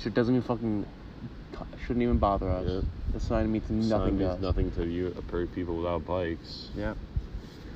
Shit 0.00 0.14
doesn't 0.14 0.34
even 0.34 0.46
fucking 0.46 0.86
shouldn't 1.86 2.02
even 2.02 2.18
bother 2.18 2.50
us. 2.50 2.66
Yeah. 2.66 2.80
The 3.12 3.20
sign 3.20 3.52
means 3.52 3.66
Sign 3.66 3.88
nothing 3.88 4.18
to 4.18 4.24
means 4.24 4.36
us. 4.36 4.40
nothing 4.40 4.70
to 4.72 4.86
you, 4.86 5.14
people 5.54 5.76
without 5.76 6.04
bikes. 6.04 6.68
Yeah. 6.76 6.94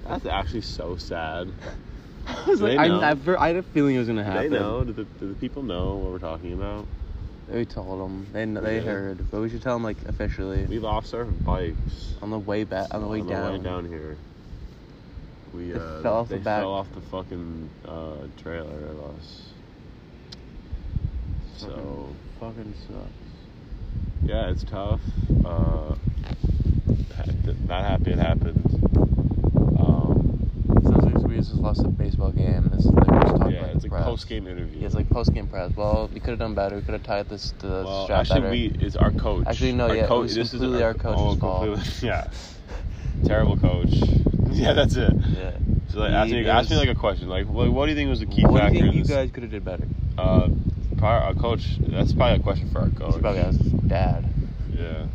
That's 0.07 0.27
actually 0.27 0.63
so 0.63 0.97
sad. 0.97 1.53
I 2.27 2.45
was 2.51 2.61
like, 2.61 2.79
I, 2.79 2.89
know. 2.89 3.01
I, 3.39 3.49
had 3.49 3.57
a 3.57 3.63
feeling 3.63 3.97
it 3.97 3.99
was 3.99 4.09
gonna 4.09 4.25
happen. 4.25 4.51
They 4.51 4.59
know. 4.59 4.85
Do 4.85 4.93
the, 4.93 5.05
do 5.05 5.29
the 5.29 5.35
people 5.35 5.63
know 5.63 5.95
what 5.97 6.13
we're 6.13 6.19
talking 6.19 6.53
about? 6.53 6.87
We 7.51 7.65
told 7.65 8.01
them. 8.01 8.27
They 8.33 8.45
they 8.45 8.81
heard, 8.81 9.31
but 9.31 9.41
we 9.41 9.49
should 9.49 9.63
tell 9.63 9.75
them 9.75 9.83
like 9.83 9.97
officially 10.07 10.67
We 10.67 10.79
lost 10.79 11.15
our 11.15 11.25
bikes 11.25 12.15
on 12.21 12.31
the 12.31 12.39
way 12.39 12.65
back 12.65 12.93
on 12.93 13.01
the 13.01 13.09
way 13.09 13.21
on 13.21 13.27
down. 13.27 13.53
the 13.53 13.59
way 13.59 13.65
down 13.65 13.89
here. 13.89 14.19
We 15.55 15.75
uh, 15.75 16.03
fell 16.03 16.15
off 16.15 16.29
they 16.29 16.39
the 16.39 16.45
back. 16.45 16.61
fell 16.63 16.73
off 16.75 16.87
the 16.95 17.01
fucking 17.03 17.71
uh, 17.87 18.27
trailer 18.41 18.87
of 18.87 19.01
us. 19.17 19.43
So 21.57 22.09
Fucking 22.39 22.75
sucks. 22.87 23.09
yeah, 24.25 24.51
it's 24.51 24.63
tough. 24.65 25.01
Uh, 25.45 25.95
not 27.67 27.85
happy 27.85 28.13
it 28.13 28.19
happened. 28.19 28.65
Um, 29.79 30.51
Sounds 30.85 31.15
like 31.15 31.25
we 31.27 31.37
just 31.37 31.55
lost 31.55 31.85
a 31.85 31.89
baseball 31.89 32.31
game. 32.31 32.71
This 32.73 32.85
is 32.85 32.93
like 32.93 33.07
we're 33.09 33.21
talking 33.23 33.51
yeah, 33.53 33.63
like 33.63 33.75
it's 33.75 33.85
a 33.85 33.89
press. 33.89 34.05
post 34.05 34.29
game 34.29 34.47
interview. 34.47 34.79
Yeah, 34.81 34.87
it's 34.87 34.95
like 34.95 35.11
post 35.11 35.35
game 35.35 35.49
press. 35.49 35.73
Well, 35.77 36.09
we 36.15 36.21
could 36.21 36.31
have 36.31 36.39
done 36.39 36.55
better. 36.55 36.77
We 36.77 36.83
could 36.83 36.95
have 36.95 37.03
tied 37.03 37.29
this 37.29 37.53
to 37.59 37.67
the 37.67 37.83
well, 37.85 38.05
strap 38.05 38.21
actually, 38.21 38.41
better. 38.41 38.51
we 38.53 38.87
it's 38.87 38.97
our 38.97 39.11
coach. 39.11 39.47
Actually, 39.49 39.73
no, 39.73 39.89
Our 39.89 39.97
yeah, 39.97 40.07
coach- 40.07 40.29
this 40.29 40.39
is 40.39 40.51
completely 40.51 40.83
our 40.85 40.95
coach's 40.95 41.21
oh, 41.21 41.37
fault. 41.37 41.81
yeah, 42.03 42.31
terrible 43.25 43.57
coach. 43.57 43.91
yeah, 44.65 44.73
that's 44.73 44.97
it. 44.97 45.13
yeah. 45.35 45.53
So 45.89 45.95
So 45.95 45.99
like, 46.01 46.13
ask 46.13 46.31
me, 46.31 46.49
ask 46.49 46.71
me 46.71 46.77
like 46.77 46.89
a 46.89 46.95
question. 46.95 47.29
Like, 47.29 47.47
what, 47.47 47.71
what 47.73 47.87
do 47.87 47.93
you 47.93 47.97
think 47.97 48.11
was 48.11 48.21
the 48.21 48.27
key 48.27 48.45
what 48.45 48.69
do 48.69 48.75
you 48.77 48.83
think 48.83 48.95
you 48.95 49.05
guys 49.05 49.31
could 49.31 49.43
have 49.45 49.53
did 49.53 49.65
better? 49.65 49.87
Uh, 50.19 50.49
probably 50.99 51.27
our 51.27 51.35
coach. 51.35 51.79
That's 51.81 52.13
probably 52.13 52.41
a 52.41 52.43
question 52.43 52.71
for 52.71 52.81
our 52.81 52.91
coach. 52.91 53.15
should 53.15 53.23
probably 53.23 53.41
ask 53.41 53.59
dad. 53.87 54.25
Yeah, 54.73 55.07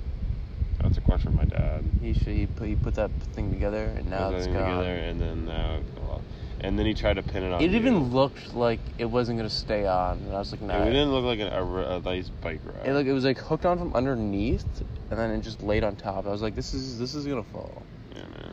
that's 0.82 0.98
a 0.98 1.02
question 1.02 1.32
for 1.32 1.38
my 1.38 1.46
dad. 1.46 1.84
He 2.02 2.14
should 2.14 2.34
he 2.34 2.48
put 2.48 2.68
he 2.68 2.76
put 2.76 2.96
that 2.96 3.12
thing 3.36 3.52
together 3.52 3.86
and 3.98 4.10
now 4.10 4.30
Put 4.30 4.36
it's 4.38 4.48
everything 4.48 4.66
gone. 4.66 4.78
together, 4.80 4.96
and 4.96 5.22
then 5.22 5.46
now, 5.46 5.80
well, 5.98 6.22
and 6.62 6.80
then 6.80 6.86
he 6.86 6.94
tried 6.94 7.16
to 7.16 7.24
pin 7.24 7.44
it 7.44 7.52
on. 7.54 7.62
It 7.62 7.72
you. 7.72 7.78
even 7.78 8.12
looked 8.12 8.54
like 8.56 8.80
it 8.98 9.06
wasn't 9.06 9.38
gonna 9.40 9.50
stay 9.50 9.86
on, 9.86 10.18
and 10.20 10.34
I 10.34 10.40
was 10.40 10.52
like, 10.52 10.62
nah. 10.62 10.82
It 10.84 10.86
didn't 10.92 11.12
look 11.12 11.26
like 11.26 11.40
an, 11.40 11.50
a, 11.50 11.98
a 11.98 12.00
nice 12.00 12.30
bike 12.30 12.62
ride. 12.66 12.88
It 12.88 12.94
like 12.94 13.06
it 13.06 13.14
was 13.14 13.26
like 13.26 13.38
hooked 13.38 13.66
on 13.66 13.78
from 13.78 13.94
underneath, 13.94 14.66
and 15.12 15.20
then 15.20 15.32
it 15.32 15.42
just 15.42 15.62
laid 15.62 15.84
on 15.84 15.96
top. 15.96 16.26
I 16.26 16.30
was 16.30 16.42
like, 16.42 16.56
this 16.56 16.74
is 16.74 16.98
this 16.98 17.14
is 17.14 17.26
gonna 17.28 17.44
fall, 17.44 17.84
yeah, 18.16 18.22
man. 18.24 18.53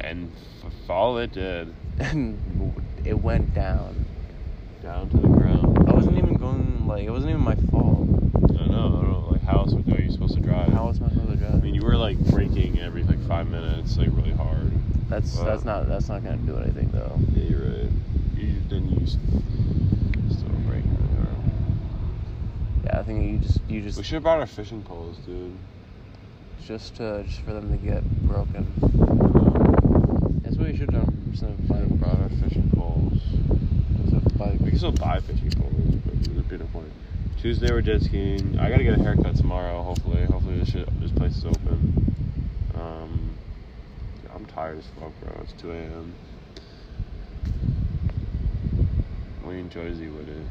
And 0.00 0.32
f- 0.64 0.72
fall 0.86 1.18
it 1.18 1.32
did 1.32 1.74
and 1.98 2.38
it 3.04 3.14
went 3.14 3.54
down. 3.54 4.06
down 4.82 5.08
to 5.10 5.16
the 5.18 5.28
ground. 5.28 5.88
I 5.88 5.92
wasn't 5.92 6.16
even 6.18 6.34
going 6.34 6.86
like 6.86 7.04
it 7.04 7.10
wasn't 7.10 7.30
even 7.30 7.42
my 7.42 7.54
fault. 7.70 8.08
I 8.08 8.66
know. 8.66 8.98
I 8.98 9.02
don't 9.02 9.10
know. 9.10 9.28
Like, 9.30 9.42
how 9.42 9.58
else 9.58 9.74
are 9.74 10.00
you 10.00 10.10
supposed 10.10 10.34
to 10.34 10.40
drive? 10.40 10.72
How 10.72 10.86
was 10.86 11.00
I 11.02 11.08
supposed 11.08 11.28
to 11.28 11.36
drive? 11.36 11.54
I 11.54 11.58
mean, 11.58 11.74
you 11.74 11.82
were 11.82 11.96
like 11.96 12.18
braking 12.30 12.80
every 12.80 13.02
like 13.04 13.20
five 13.28 13.48
minutes, 13.48 13.96
like 13.98 14.08
really 14.12 14.32
hard. 14.32 14.72
That's 15.08 15.36
Wow. 15.36 15.44
that's 15.44 15.64
not 15.64 15.88
that's 15.88 16.08
not 16.08 16.24
gonna 16.24 16.38
do 16.38 16.56
anything 16.56 16.90
though. 16.92 17.18
Yeah, 17.34 17.44
you're 17.44 17.60
right. 17.60 17.90
You 18.36 18.54
then 18.68 18.88
you 18.88 19.06
still 19.06 20.48
hard. 20.66 20.84
Yeah, 22.84 22.98
I 22.98 23.02
think 23.02 23.32
you 23.32 23.38
just 23.38 23.60
you 23.68 23.82
just 23.82 23.98
We 23.98 24.04
should 24.04 24.14
have 24.14 24.22
brought 24.22 24.40
our 24.40 24.46
fishing 24.46 24.82
poles, 24.82 25.18
dude. 25.26 25.56
just 26.66 26.96
to 26.96 27.22
just 27.24 27.40
for 27.42 27.52
them 27.52 27.70
to 27.70 27.76
get 27.76 28.02
broken. 28.26 29.19
That's 31.30 31.42
what 31.42 31.50
you 31.50 31.56
should 31.56 31.60
have 31.60 31.60
done. 31.60 31.60
Instead 31.60 31.60
of 31.60 31.66
Should 31.66 32.06
have 32.06 32.20
our 32.22 32.28
fishing 32.28 32.70
poles. 32.74 33.22
We 34.60 34.70
can 34.70 34.78
still 34.78 34.92
buy 34.92 35.20
fishing 35.20 35.50
poles, 35.50 35.94
but 36.04 36.24
there's 36.24 36.38
a 36.38 36.42
bit 36.42 36.60
of 36.60 36.72
point. 36.72 36.92
Tuesday 37.40 37.70
we're 37.70 37.82
jet 37.82 38.02
skiing. 38.02 38.58
I 38.58 38.68
gotta 38.68 38.82
get 38.82 38.98
a 38.98 39.02
haircut 39.02 39.36
tomorrow. 39.36 39.82
Hopefully, 39.82 40.24
hopefully 40.24 40.58
this 40.58 40.70
shit, 40.70 40.88
this 41.00 41.12
place 41.12 41.36
is 41.36 41.44
open. 41.44 42.14
Um, 42.74 43.30
I'm 44.34 44.44
tired 44.46 44.78
as 44.78 44.84
fuck, 44.98 45.12
bro. 45.20 45.40
It's 45.42 45.52
2 45.60 45.70
a.m. 45.70 46.14
We 49.46 49.60
in 49.60 49.70
Jersey 49.70 50.08
with 50.08 50.28
it. 50.28 50.46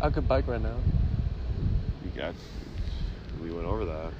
I 0.00 0.10
could 0.10 0.26
bike 0.28 0.46
right 0.46 0.62
now. 0.62 0.76
You 2.04 2.10
got. 2.20 2.34
We 3.42 3.50
went 3.50 3.66
over 3.66 3.84
that. 3.84 4.12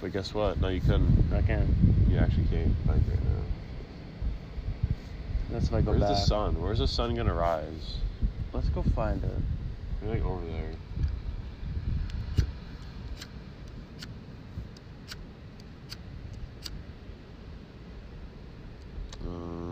But 0.00 0.12
guess 0.12 0.34
what? 0.34 0.60
No, 0.60 0.68
you 0.68 0.80
couldn't. 0.80 1.32
I 1.32 1.42
can. 1.42 2.06
You 2.08 2.18
actually 2.18 2.46
can't 2.46 2.86
bike 2.86 2.96
right 3.08 3.24
now. 3.24 3.31
That's 5.52 5.66
if 5.66 5.74
I 5.74 5.82
go 5.82 5.90
Where's 5.90 6.00
back. 6.00 6.08
the 6.10 6.16
sun? 6.16 6.62
Where's 6.62 6.78
the 6.78 6.88
sun 6.88 7.14
gonna 7.14 7.34
rise? 7.34 7.96
Let's 8.54 8.68
go 8.70 8.82
find 8.82 9.22
it. 9.22 9.30
Maybe 10.00 10.14
like 10.18 10.24
over 10.24 10.44
there. 10.46 10.72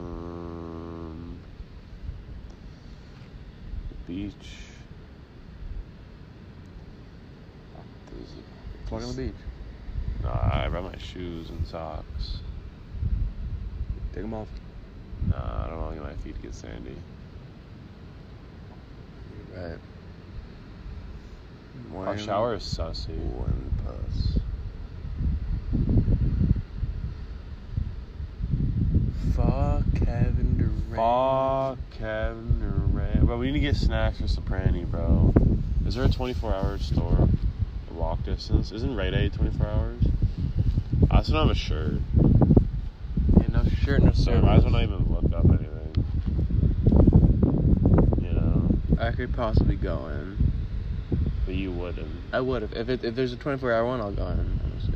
Um, 0.00 1.38
beach. 4.06 4.32
There's 8.10 8.30
a- 8.32 8.92
Walk 8.94 9.02
on 9.02 9.08
the 9.16 9.22
beach. 9.22 9.34
Nah, 10.22 10.64
I 10.64 10.68
brought 10.68 10.84
my 10.92 10.98
shoes 10.98 11.48
and 11.50 11.66
socks. 11.66 12.38
Take 14.12 14.22
them 14.22 14.34
off. 14.34 14.48
Nah, 15.28 15.64
I 15.64 15.68
don't 15.68 15.78
want 15.78 16.02
my 16.02 16.14
feet 16.16 16.36
to 16.36 16.42
get 16.42 16.54
sandy. 16.54 16.96
Right. 19.54 19.78
Our 21.94 22.18
shower 22.18 22.54
is 22.54 22.62
sussy. 22.62 23.16
One 23.16 23.72
puss. 23.84 24.38
Fuck 29.34 29.84
Kevin 30.04 30.56
Durant. 30.56 30.96
Fuck 30.96 31.78
Kevin 31.98 32.60
Durant. 32.60 33.26
But 33.26 33.38
we 33.38 33.46
need 33.46 33.54
to 33.54 33.60
get 33.60 33.76
snacks 33.76 34.18
for 34.18 34.24
Soprani, 34.24 34.84
bro. 34.90 35.32
Is 35.86 35.94
there 35.94 36.04
a 36.04 36.08
24 36.08 36.54
hour 36.54 36.78
store? 36.78 37.28
Walk 37.92 38.22
distance? 38.24 38.72
Isn't 38.72 38.96
Rite 38.96 39.12
Aid 39.14 39.34
24 39.34 39.66
hours? 39.66 40.02
I 41.10 41.16
also 41.16 41.32
don't 41.32 41.48
have 41.48 41.56
a 41.56 41.58
shirt. 41.58 41.94
Yeah, 42.16 43.46
no 43.52 43.64
shirt, 43.82 44.02
no 44.02 44.12
So 44.12 44.32
I 44.32 44.40
might 44.40 44.56
as 44.56 44.62
well 44.62 44.72
not 44.72 44.82
even 44.84 45.04
look 45.12 45.32
up 45.34 45.44
anything. 45.44 46.04
You 48.22 48.32
know? 48.32 48.68
I 49.10 49.12
could 49.12 49.34
possibly 49.34 49.74
go 49.74 50.06
in. 50.06 50.52
But 51.44 51.56
you 51.56 51.72
wouldn't. 51.72 52.14
I 52.32 52.40
would 52.40 52.62
if 52.62 52.72
if, 52.76 52.88
it, 52.88 53.04
if 53.04 53.16
there's 53.16 53.32
a 53.32 53.36
24 53.36 53.72
hour 53.72 53.84
one, 53.84 54.00
I'll 54.00 54.12
go 54.12 54.28
in. 54.28 54.60
honestly. 54.64 54.94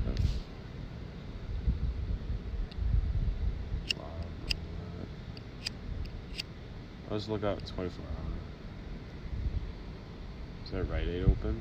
Let's 7.11 7.29
look 7.29 7.43
up 7.43 7.59
24 7.75 8.05
hour. 8.05 8.25
Is 10.65 10.71
that 10.71 10.85
Rite 10.85 11.09
Aid 11.09 11.25
open? 11.25 11.59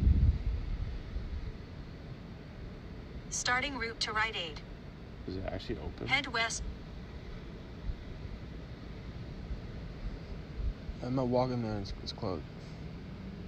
Starting 3.31 3.79
route 3.79 3.99
to 3.99 4.11
Rite 4.11 4.35
Aid. 4.35 4.61
Is 5.27 5.37
it 5.37 5.43
actually 5.47 5.77
open? 5.77 6.07
Head 6.07 6.27
west. 6.27 6.61
I'm 11.05 11.15
not 11.15 11.27
walking 11.27 11.61
there. 11.61 11.77
It's, 11.79 11.93
it's 12.01 12.13
closed. 12.13 12.43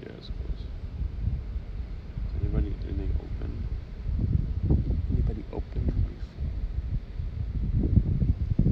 Yeah, 0.02 0.10
it's 0.18 0.28
close. 0.28 0.60
Is 2.28 2.42
anybody 2.42 2.76
anything 2.88 3.16
open? 3.20 3.68
Anybody 5.12 5.44
open? 5.54 6.06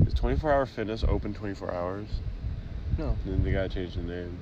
Is 0.06 0.14
24 0.14 0.52
Hour 0.52 0.66
Fitness 0.66 1.04
open 1.08 1.34
24 1.34 1.74
hours? 1.74 2.08
No. 2.98 3.16
Then 3.26 3.44
they 3.44 3.52
gotta 3.52 3.70
change 3.70 3.96
the 3.96 4.02
name. 4.02 4.38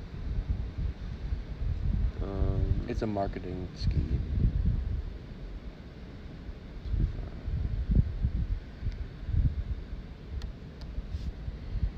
Um, 2.24 2.86
It's 2.88 3.02
a 3.04 3.08
marketing 3.08 3.68
scheme. 3.76 4.20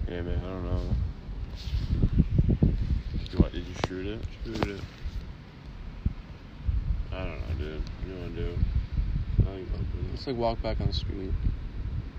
yeah, 0.10 0.22
man, 0.22 0.38
I 0.38 0.50
don't 0.50 0.66
know. 0.66 0.96
Did 3.94 4.06
you, 4.06 4.12
what, 4.14 4.22
did 4.22 4.48
you 4.48 4.56
shoot 4.56 4.58
it? 4.58 4.66
Shoot 4.66 4.68
it. 4.76 4.82
I 7.12 7.18
don't 7.26 7.40
know, 7.42 7.56
dude. 7.58 7.82
What 7.82 8.06
do 8.06 8.12
you 8.12 8.18
wanna 8.20 8.30
do? 8.36 8.58
Nothing 9.40 9.68
open. 9.76 10.08
Let's 10.12 10.26
like 10.28 10.36
walk 10.36 10.62
back 10.62 10.82
on 10.82 10.88
the 10.88 10.94
street. 10.94 11.32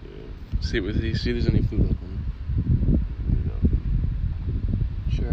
Yeah, 0.04 0.60
See 0.60 0.78
if 0.78 0.96
see 1.20 1.30
if 1.30 1.34
there's 1.34 1.46
any 1.48 1.62
food 1.62 1.80
open. 1.90 2.24
you 3.30 3.42
know. 3.50 3.60
Sure. 5.10 5.32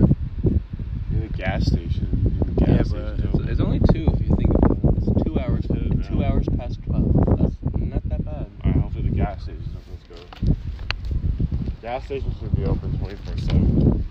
Near 1.11 1.27
the 1.27 1.33
gas 1.37 1.65
station. 1.65 2.41
The 2.45 2.65
gas 2.65 2.69
Yeah, 2.91 3.13
station's 3.15 3.31
but 3.31 3.41
it's, 3.41 3.51
it's 3.51 3.61
only 3.61 3.79
two 3.79 4.07
if 4.13 4.19
you 4.21 4.35
think 4.35 4.49
about 4.55 4.71
it. 4.71 4.97
It's 4.97 5.23
two 5.23 5.39
hours. 5.39 5.65
Two, 5.67 6.03
Two 6.09 6.23
hours 6.23 6.47
past 6.57 6.79
twelve. 6.83 7.13
That's 7.37 7.55
not 7.77 8.09
that 8.09 8.25
bad. 8.25 8.47
Alright, 8.65 8.81
hopefully 8.81 9.09
the 9.09 9.15
gas 9.15 9.43
station's 9.43 9.67
open. 9.75 9.93
Let's 10.09 10.21
go. 10.47 10.55
Gas 11.83 12.05
stations 12.05 12.35
should 12.39 12.55
be 12.55 12.65
open 12.65 12.97
24 12.97 13.37
7. 13.37 14.05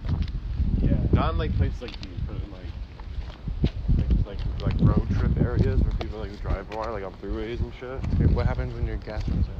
Yeah. 0.82 0.96
Not 1.12 1.32
in 1.32 1.38
like 1.38 1.52
places 1.56 1.82
like 1.82 2.00
these, 2.00 2.18
but 2.26 2.36
in 2.36 2.50
like, 2.52 4.26
like, 4.26 4.38
like, 4.62 4.80
like 4.80 4.88
road 4.88 5.08
trip 5.18 5.36
drive 6.38 6.70
like 6.70 7.04
on 7.04 7.12
freeways 7.14 7.60
and 7.60 7.72
shit. 7.78 8.30
What 8.32 8.46
happens 8.46 8.74
when 8.74 8.86
your 8.86 8.96
gas 8.98 9.26
runs 9.28 9.48
out? 9.48 9.59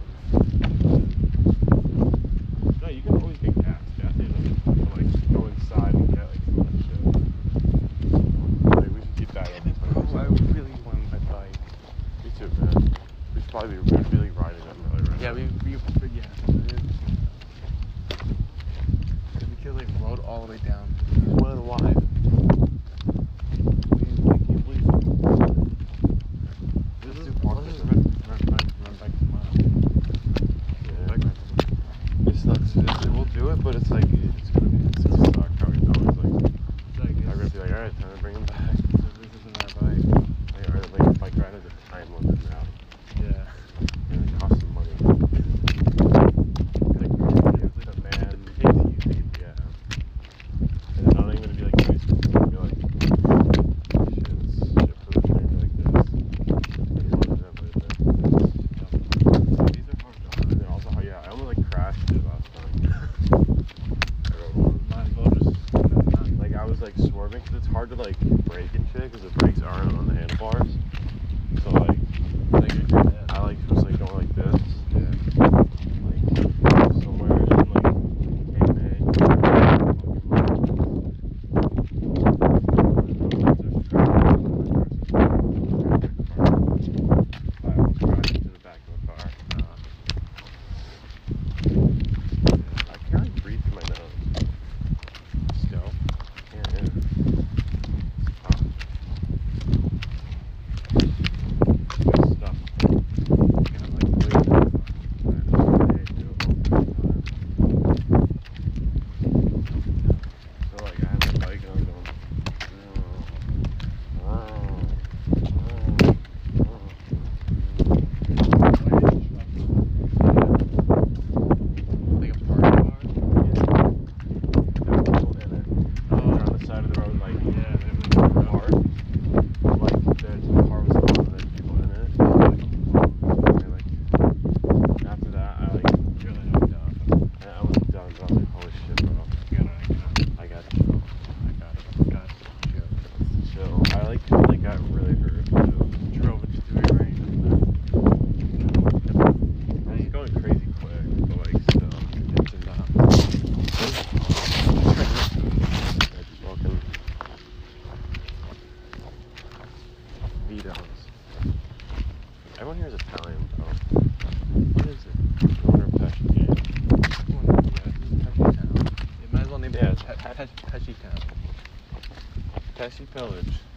pillage. 173.11 173.70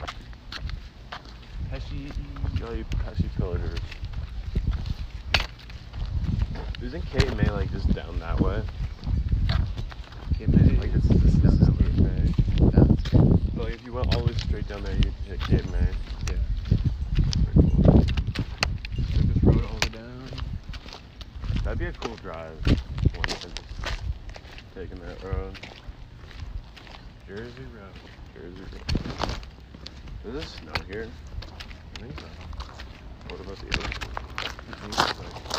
pelo 33.33 33.43
amor 33.45 33.57
de 33.57 33.73
Deus. 33.73 35.52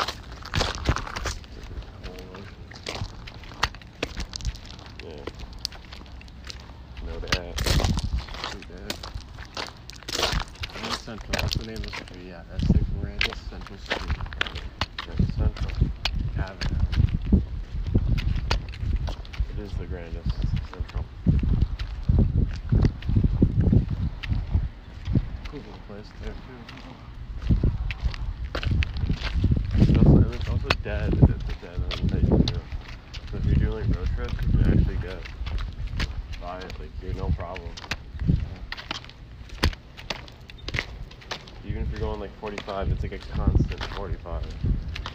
like 43.11 43.21
a 43.21 43.33
constant 43.35 43.83
45. 43.95 44.41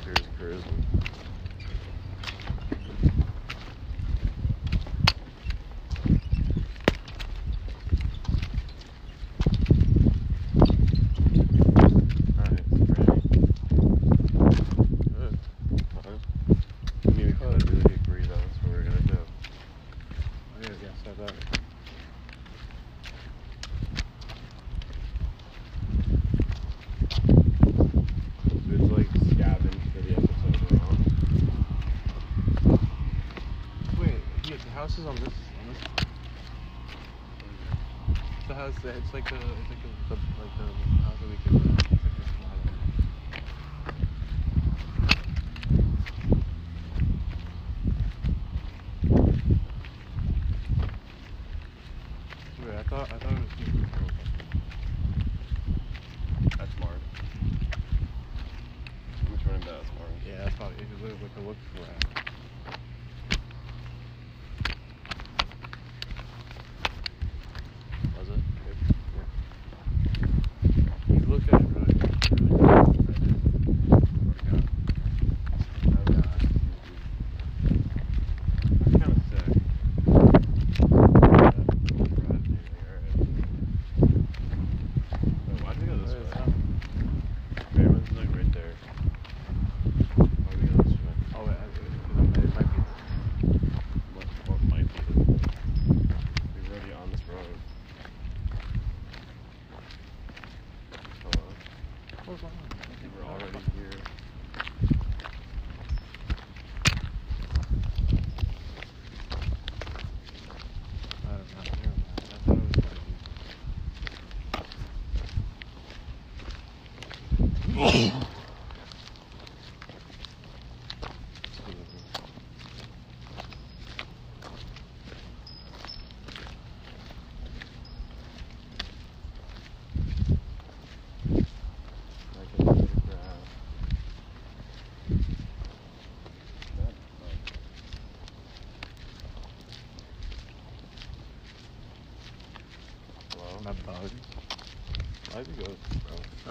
Here's 0.05 0.27
cruising. 0.39 1.00
that. 38.91 38.99
It's 38.99 39.15
like 39.15 39.31
a, 39.33 39.37
it's 39.37 39.71
like 39.71 39.80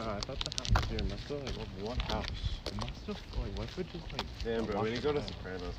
No, 0.10 0.16
I 0.16 0.22
thought 0.22 0.40
the 0.40 0.50
house 0.58 0.90
here 0.90 1.04
must 1.06 1.22
have 1.30 1.44
like 1.46 1.56
what 1.86 2.02
house. 2.10 2.26
It 2.66 2.74
must 2.82 3.06
have 3.06 3.18
like 3.38 3.54
what 3.60 3.78
would 3.78 3.92
just 3.92 4.12
like 4.12 4.26
Damn 4.44 4.66
bro, 4.66 4.82
we 4.82 4.90
didn't 4.90 5.04
go 5.04 5.14
to 5.14 5.22
Sopranos. 5.22 5.76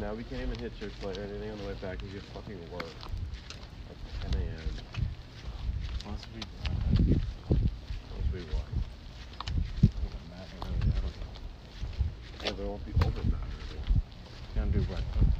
Now 0.00 0.12
we 0.12 0.24
can't 0.24 0.42
even 0.42 0.58
hit 0.58 0.76
church 0.80 0.90
light 1.04 1.18
or 1.18 1.22
anything 1.22 1.52
on 1.52 1.58
the 1.58 1.66
way 1.66 1.74
back 1.80 1.98
because 1.98 2.12
you 2.12 2.18
have 2.18 2.28
fucking 2.34 2.58
work. 2.72 2.82
Like 2.82 4.32
10 4.32 4.42
a.m. 4.42 4.58
Must 6.10 6.26
be 6.34 6.42
drive. 6.42 7.22
Once 8.10 8.26
we. 8.34 8.40
Uh, 8.40 8.74
yeah, 12.42 12.52
there 12.58 12.66
won't 12.66 12.84
be 12.86 12.92
open 13.06 13.30
matter. 13.30 13.78
Can't 14.56 14.72
do 14.72 14.80
breakfast. 14.80 15.30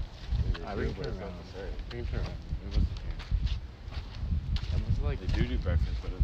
I 0.65 0.75
we 0.77 0.85
can 0.85 0.95
turn 0.95 1.19
around. 1.19 1.35
It 1.91 1.99
was 2.69 2.79
the 2.79 2.95
game. 3.03 3.19
That 4.71 4.81
was 4.87 4.99
like. 5.03 5.19
They 5.19 5.27
do 5.35 5.49
do 5.49 5.59
breakfast, 5.59 5.99
but 6.01 6.16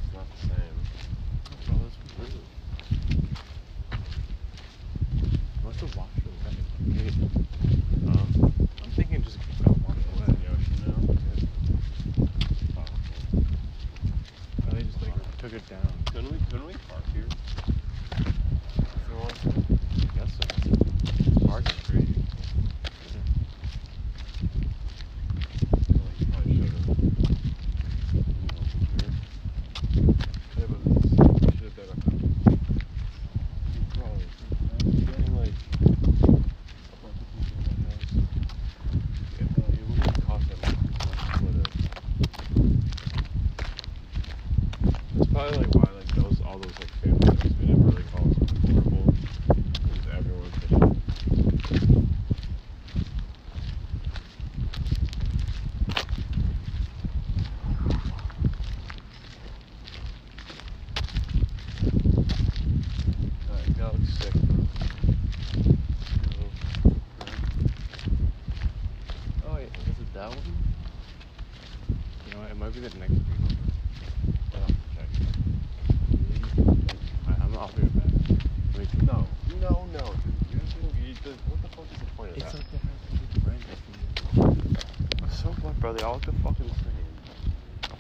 bro, 85.83 85.93
they 85.93 86.05
all 86.05 86.15
look 86.15 86.25
the 86.25 86.33
fucking 86.45 86.69
same. 86.69 87.93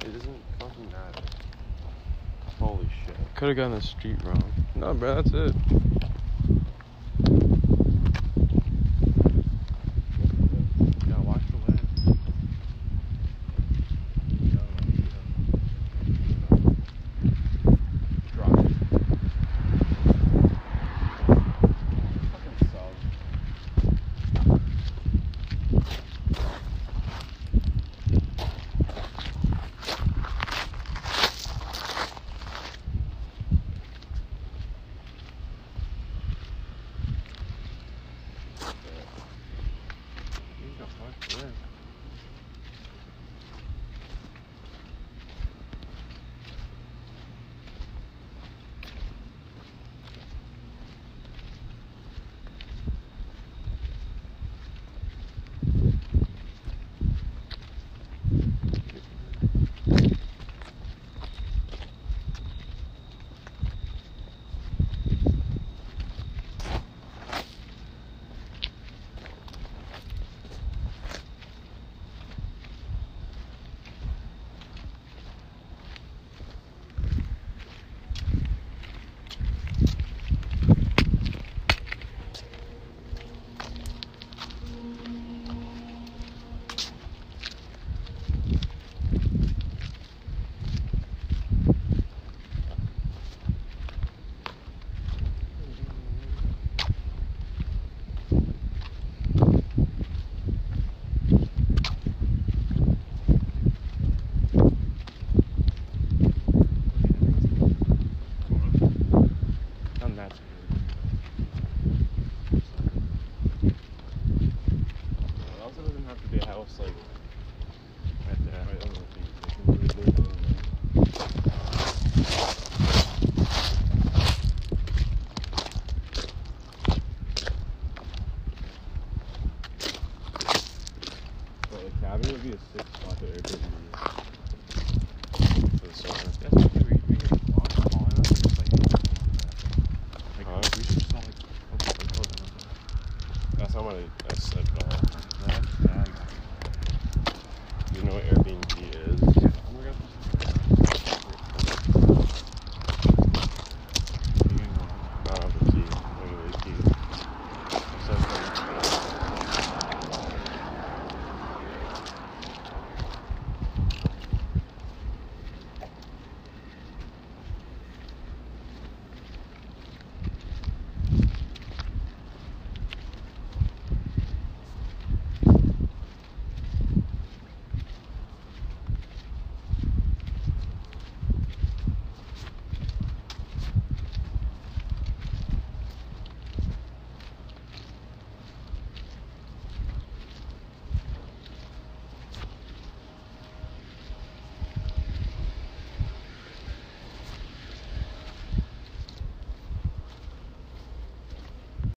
It 0.00 0.12
doesn't 0.14 0.40
fucking 0.58 0.86
matter. 0.86 1.22
Holy 2.58 2.88
shit. 3.04 3.14
Could 3.34 3.48
have 3.48 3.56
gotten 3.58 3.72
the 3.72 3.82
street 3.82 4.16
wrong. 4.24 4.42
No, 4.74 4.94
bro, 4.94 5.16
that's 5.16 5.34
it. 5.34 5.54